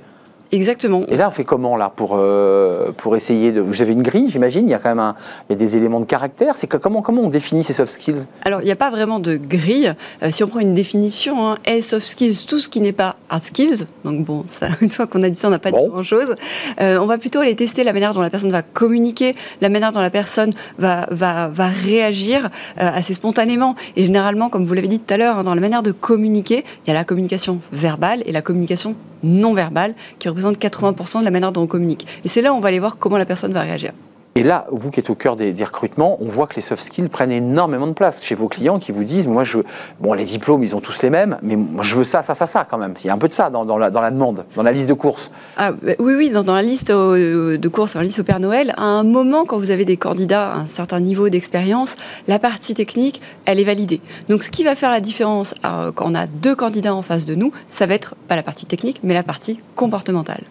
[0.51, 1.05] Exactement.
[1.09, 4.29] Et là, on fait comment là pour euh, pour essayer de Vous avez une grille,
[4.29, 4.67] j'imagine.
[4.67, 5.15] Il y a quand même un,
[5.49, 6.57] il y a des éléments de caractère.
[6.57, 8.25] C'est comment comment on définit ces soft skills?
[8.45, 9.95] Alors, il n'y a pas vraiment de grille.
[10.23, 13.43] Euh, si on prend une définition, hein, soft skills, tout ce qui n'est pas hard
[13.43, 13.87] skills.
[14.05, 16.35] Donc bon, ça, une fois qu'on a dit ça, on n'a pas dit grand chose.
[16.81, 19.93] Euh, on va plutôt aller tester la manière dont la personne va communiquer, la manière
[19.93, 23.75] dont la personne va va va réagir assez spontanément.
[23.97, 26.65] Et généralement, comme vous l'avez dit tout à l'heure, hein, dans la manière de communiquer,
[26.87, 31.25] il y a la communication verbale et la communication non verbale qui représente 80% de
[31.25, 32.07] la manière dont on communique.
[32.25, 33.93] Et c'est là où on va aller voir comment la personne va réagir.
[34.35, 37.09] Et là, vous qui êtes au cœur des, recrutements, on voit que les soft skills
[37.09, 39.59] prennent énormément de place chez vos clients qui vous disent, moi, je,
[40.01, 42.47] bon, les diplômes, ils ont tous les mêmes, mais moi, je veux ça, ça, ça,
[42.47, 42.95] ça, quand même.
[43.03, 45.33] Il y a un peu de ça dans, la, demande, dans la liste de courses.
[45.57, 48.39] Ah, bah, oui, oui, dans, la liste euh, de courses, dans la liste au Père
[48.39, 51.97] Noël, à un moment, quand vous avez des candidats à un certain niveau d'expérience,
[52.29, 54.01] la partie technique, elle est validée.
[54.29, 57.25] Donc, ce qui va faire la différence euh, quand on a deux candidats en face
[57.25, 60.43] de nous, ça va être pas la partie technique, mais la partie comportementale.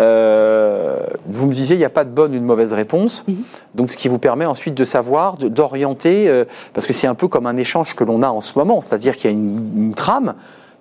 [0.00, 3.21] Euh, vous me disiez, il n'y a pas de bonne ou de mauvaise réponse.
[3.26, 3.36] Mhm.
[3.74, 6.44] Donc, ce qui vous permet ensuite de savoir, d'orienter, euh,
[6.74, 9.16] parce que c'est un peu comme un échange que l'on a en ce moment, c'est-à-dire
[9.16, 10.34] qu'il y a une, trame.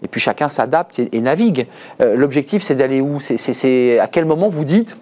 [0.04, 1.68] Et puis chacun s'adapte et, navigue.
[2.02, 3.20] Euh, l'objectif, c'est d'aller où?
[3.20, 4.98] C'est à quel moment vous dites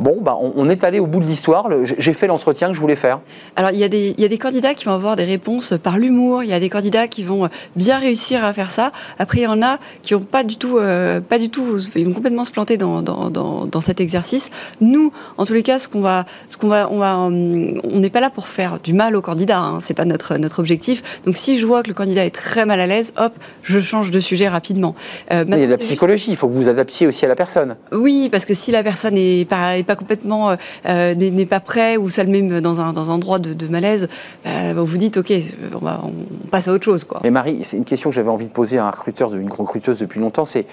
[0.00, 2.96] bon, bah, on, est allé au bout de l'histoire, j'ai fait l'entretien que je voulais
[2.96, 3.20] faire.
[3.56, 5.74] Alors, il y, a des, il y a des candidats qui vont avoir des réponses
[5.82, 8.92] par l'humour, il y a des candidats qui vont bien réussir à faire ça.
[9.18, 12.06] Après, il y en a qui n'ont pas du tout, euh, pas du tout, ils
[12.06, 14.50] vont complètement se planter dans, dans, dans, cet exercice.
[14.80, 18.00] Nous, en tous les cas, ce qu'on va, ce qu'on va, on va, hum, on
[18.00, 21.20] n'est pas là pour faire du mal au candidat, hein, c'est pas notre, notre objectif.
[21.24, 23.32] Donc, si je vois que le candidat est très mal à l'aise, hop,
[23.62, 24.94] je change de sujet rapidement.
[25.32, 27.28] Euh, il y a de la psychologie, il faut que vous vous adaptiez aussi à
[27.28, 27.76] la personne.
[27.92, 30.56] Oui, parce que si la personne n'est pas pas complètement euh,
[30.86, 34.08] euh, n'est pas prêt ou ça le met dans un, dans un endroit de, malaise,
[34.46, 35.32] euh, vous vous dites ok,
[35.74, 37.04] on, va, on, passe à autre chose.
[37.04, 37.20] Quoi.
[37.24, 39.98] Mais Marie, c'est une question que j'avais envie de poser à un recruteur, une recruteuse
[39.98, 40.66] depuis longtemps, c'est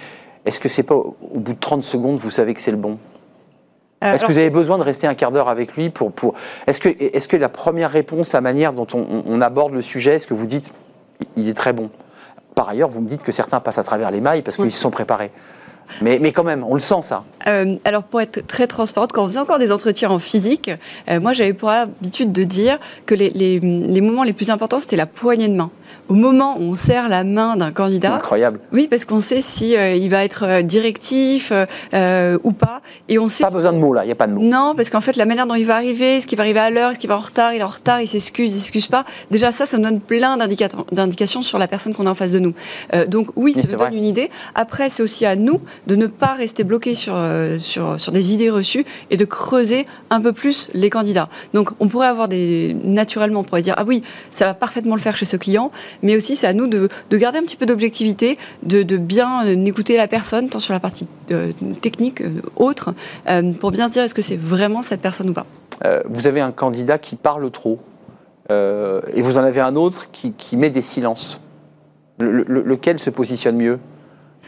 [0.46, 2.98] est-ce que c'est pas au bout de 30 secondes, vous savez que c'est le bon?
[4.02, 6.34] Est-ce que vous avez besoin de rester un quart d'heure avec lui pour, pour...
[6.68, 10.28] Est-ce que, est que la première réponse, la manière dont on, aborde le sujet, est-ce
[10.28, 10.74] que vous dites
[11.38, 11.90] il est très bon?
[12.54, 14.82] Par ailleurs, vous me dites que certains passent à travers les mailles parce qu'ils se
[14.82, 15.32] sont préparés.
[16.02, 17.24] Mais, mais quand même, on le sent ça.
[17.48, 20.72] Euh, alors pour être très transparente, quand on faisait encore des entretiens en physique,
[21.10, 24.80] euh, moi j'avais pour habitude de dire que les, les, les moments les plus importants,
[24.80, 25.72] c'était la poignée de main.
[26.10, 28.60] Au moment où on serre la main d'un candidat, incroyable.
[28.72, 33.44] Oui, parce qu'on sait si euh, il va être directif ou pas, et on sait.
[33.44, 34.42] Pas besoin de mots là, il y a pas de mots.
[34.42, 36.70] Non, parce qu'en fait la manière dont il va arriver, ce qui va arriver à
[36.70, 39.06] l'heure, ce qui va en retard, il est en retard, il s'excuse, il s'excuse pas.
[39.32, 42.40] Déjà ça, ça nous donne plein d'indications sur la personne qu'on a en face de
[42.40, 42.54] nous.
[43.08, 44.30] donc oui, ça nous donne une idée.
[44.56, 48.34] Après, c'est aussi à nous de ne pas rester bloqué sur euh, sur, sur des
[48.34, 51.30] idées reçues et de creuser un peu plus les candidats.
[51.54, 52.76] Donc on pourrait avoir des...
[52.84, 55.72] Naturellement, on pourrait dire, ah oui, ça va parfaitement le faire chez ce client,
[56.02, 59.46] mais aussi c'est à nous de, de, garder un petit peu d'objectivité, de, de, bien
[59.66, 62.94] écouter la personne, tant sur la partie euh, technique, euh, autre,
[63.60, 65.46] pour bien se dire est-ce que c'est vraiment cette personne ou pas.
[66.06, 67.80] vous avez un candidat qui parle trop,
[68.50, 71.42] et vous en avez un autre qui, qui met des silences.
[72.20, 73.80] lequel se positionne mieux?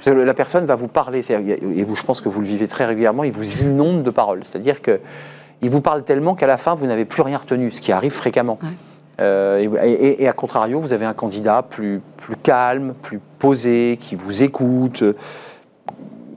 [0.05, 3.23] La personne va vous parler, et vous, je pense que vous le vivez très régulièrement,
[3.23, 4.41] il vous inonde de paroles.
[4.43, 7.91] C'est-à-dire qu'il vous parle tellement qu'à la fin, vous n'avez plus rien retenu, ce qui
[7.91, 8.59] arrive fréquemment.
[9.21, 14.43] Euh, et, à contrario, vous avez un candidat plus, plus calme, plus posé, qui vous
[14.43, 15.03] écoute,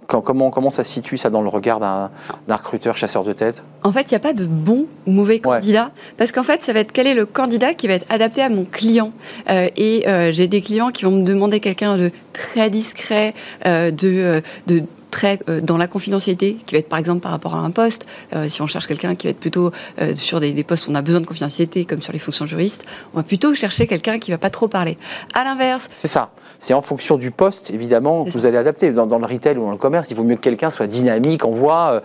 [0.08, 2.10] comment, comment ça se situe ça dans le regard d'un
[2.48, 3.62] recruteur chasseur de tête?
[3.82, 6.72] En fait, il n'y a pas de bon ou mauvais candidat, parce qu'en fait, ça
[6.72, 9.12] va être quel est le candidat qui va être adapté à mon client.
[9.48, 13.34] Euh, et euh, j'ai des clients qui vont me demander quelqu'un de très discret,
[13.66, 17.54] euh, de, de très euh, dans la confidentialité, qui va être par exemple par rapport
[17.54, 18.06] à un poste.
[18.34, 20.94] Euh, si on cherche quelqu'un qui va être plutôt euh, sur des, postes où on
[20.94, 22.84] a besoin de confidentialité, comme sur les fonctions juristes,
[23.14, 24.96] on va plutôt chercher quelqu'un qui va pas trop parler.
[25.34, 25.88] À l'inverse.
[25.92, 26.30] C'est ça.
[26.60, 28.90] C'est en fonction du poste, évidemment, que vous allez adapter.
[28.90, 31.50] Dans, le retail ou dans le commerce, il vaut mieux que quelqu'un soit dynamique, en
[31.50, 32.02] voix.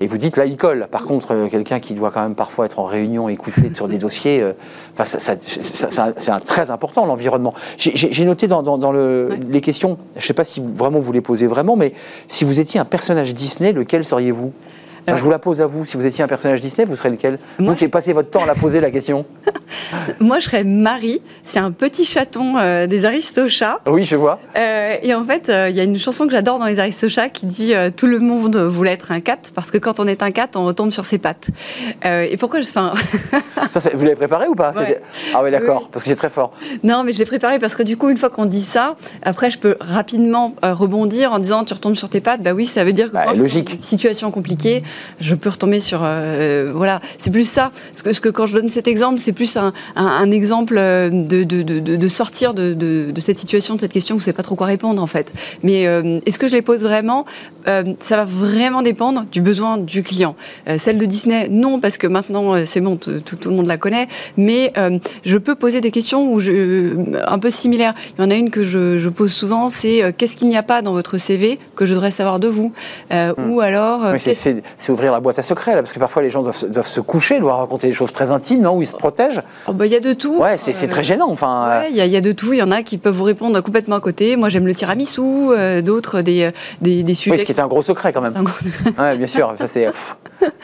[0.00, 0.86] Et vous dites là, il colle.
[0.90, 4.44] Par contre, quelqu'un qui doit quand même parfois être en réunion, écouter sur des dossiers,
[4.94, 5.34] enfin, ça,
[6.16, 7.54] c'est très important l'environnement.
[7.78, 11.12] J'ai noté dans, dans, le, les questions, je ne sais pas si vous, vraiment vous
[11.12, 11.92] les posez vraiment, mais
[12.28, 14.52] si vous étiez un personnage Disney, lequel seriez-vous?
[15.08, 15.84] Je vous la pose à vous.
[15.84, 18.42] Si vous étiez un personnage Disney, vous serez lequel Moi, Vous qui passé votre temps
[18.42, 19.24] à la poser la question.
[20.20, 21.20] Moi, je serais Marie.
[21.44, 23.80] C'est un petit chaton euh, des Aristochats.
[23.86, 24.40] Oui, je vois.
[24.56, 27.28] Euh, et en fait, euh, il y a une chanson que j'adore dans les Aristochats
[27.28, 30.30] qui dit Tout le monde voulait être un cat parce que quand on est un
[30.30, 31.48] cat, on retombe sur ses pattes.
[32.04, 32.68] et pourquoi je.
[32.68, 32.92] Enfin...
[33.70, 34.72] ça, vous l'avez préparé ou pas
[35.34, 35.88] Ah oui, d'accord.
[35.90, 36.52] Parce que c'est très fort.
[36.82, 39.50] Non, mais je l'ai préparé parce que du coup, une fois qu'on dit ça, après,
[39.50, 42.42] je peux rapidement rebondir en disant Tu retombes sur tes pattes.
[42.42, 43.72] Bah oui, ça veut dire que bah, logique.
[43.72, 44.82] Une situation compliquée,
[45.20, 47.00] je peux retomber sur euh, voilà.
[47.18, 47.70] C'est plus ça.
[47.94, 51.10] Ce que, ce que quand je donne cet exemple c'est plus un, un, exemple euh,
[51.10, 54.42] de, de, de, de sortir de, de, cette situation de cette question vous savez pas
[54.42, 55.32] trop quoi répondre en fait.
[55.62, 57.24] Mais euh, est-ce que je les pose vraiment?
[57.98, 60.36] Ça va vraiment dépendre du besoin du client.
[60.76, 64.06] Celle de Disney non parce que maintenant c'est bon tout, tout, le monde la connaît.
[64.36, 64.72] Mais
[65.24, 66.94] je peux poser des questions où je,
[67.26, 67.94] un peu similaires.
[68.16, 70.62] Il y en a une que je, je pose souvent c'est qu'est-ce qu'il n'y a
[70.62, 72.72] pas dans votre CV que je devrais savoir de vous?
[73.10, 73.50] Hmm.
[73.50, 76.70] ou alors c'est ouvrir la boîte à secrets, là, parce que parfois les gens doivent,
[76.70, 79.72] doivent se coucher, doivent raconter des choses très intimes, non Où ils se protègent oh,
[79.72, 80.38] bah, Il y a de tout.
[80.38, 81.30] Ouais, c'est très gênant.
[81.30, 82.52] Enfin, il y, a de tout.
[82.52, 84.36] Il y en a qui peuvent vous répondre complètement à côté.
[84.36, 87.36] Moi, j'aime le tiramisu, euh, d'autres des, des, des, sujets.
[87.36, 88.32] Oui, ce qui était un gros secret quand même.
[88.34, 88.92] Un gros secret.
[88.98, 89.54] ouais, bien sûr.
[89.58, 89.88] Ça, c'est.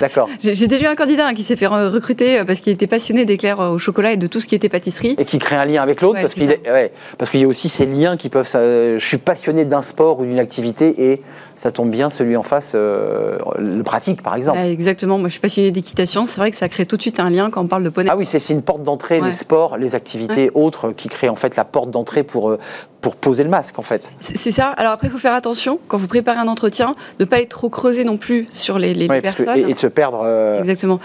[0.00, 0.28] D'accord.
[0.40, 3.24] J'ai déjà eu un candidat hein, qui s'est fait recruter euh, parce qu'il était passionné
[3.24, 5.16] d'éclairs au chocolat et de tout ce qui était pâtisserie.
[5.18, 7.68] Et qui crée un lien avec l'autre parce qu'il ouais, parce qu'il y a aussi
[7.68, 8.48] ces liens qui peuvent.
[8.52, 11.22] je suis passionné d'un sport ou d'une activité et
[11.56, 14.58] ça tombe bien, celui en face euh, le pratique, par exemple.
[14.58, 15.18] exactement.
[15.18, 16.24] Moi, je suis passionnée d'équitation.
[16.24, 18.08] C'est vrai que ça crée tout de suite un lien quand on parle de poney.
[18.10, 21.56] Ah oui, c'est une porte d'entrée, les sports, les activités autres qui créent en fait
[21.56, 22.58] la porte d'entrée pour, euh,
[23.00, 24.10] pour poser le masque, en fait.
[24.20, 24.68] C'est ça.
[24.68, 27.50] Alors après, il faut faire attention, quand vous préparez un entretien, de ne pas être
[27.50, 29.68] trop creusé non plus sur les, les personnes.
[29.68, 30.22] et, de se perdre.
[30.24, 31.00] Euh, exactement.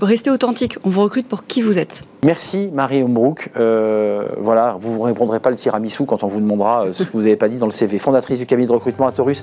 [0.00, 0.78] restez authentique.
[0.84, 2.02] On vous recrute pour qui vous êtes.
[2.24, 3.50] Merci, Marie Ombrook.
[3.56, 7.36] voilà, vous ne répondrez pas le tiramisu quand on vous demandera ce que vous n'avez
[7.36, 7.98] pas dit dans le CV.
[7.98, 9.42] Fondatrice du cabinet de recrutement Atorus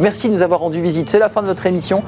[0.00, 1.10] Merci de nous avoir rendu visite.
[1.10, 2.02] C'est la fin de notre émission.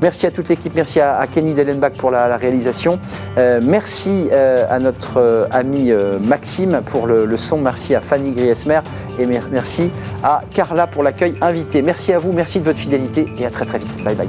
[0.00, 2.98] Merci à toute l'équipe, merci à, Kenny Dellenbach pour la, réalisation.
[3.36, 7.58] Euh, merci euh, à notre euh, ami Maxime pour le, son.
[7.58, 8.80] Merci à Fanny Griesmer
[9.18, 9.90] et merci
[10.22, 11.82] à Carla pour l'accueil invité.
[11.82, 14.02] Merci à vous, merci de votre fidélité et à très très vite.
[14.02, 14.28] Bye bye.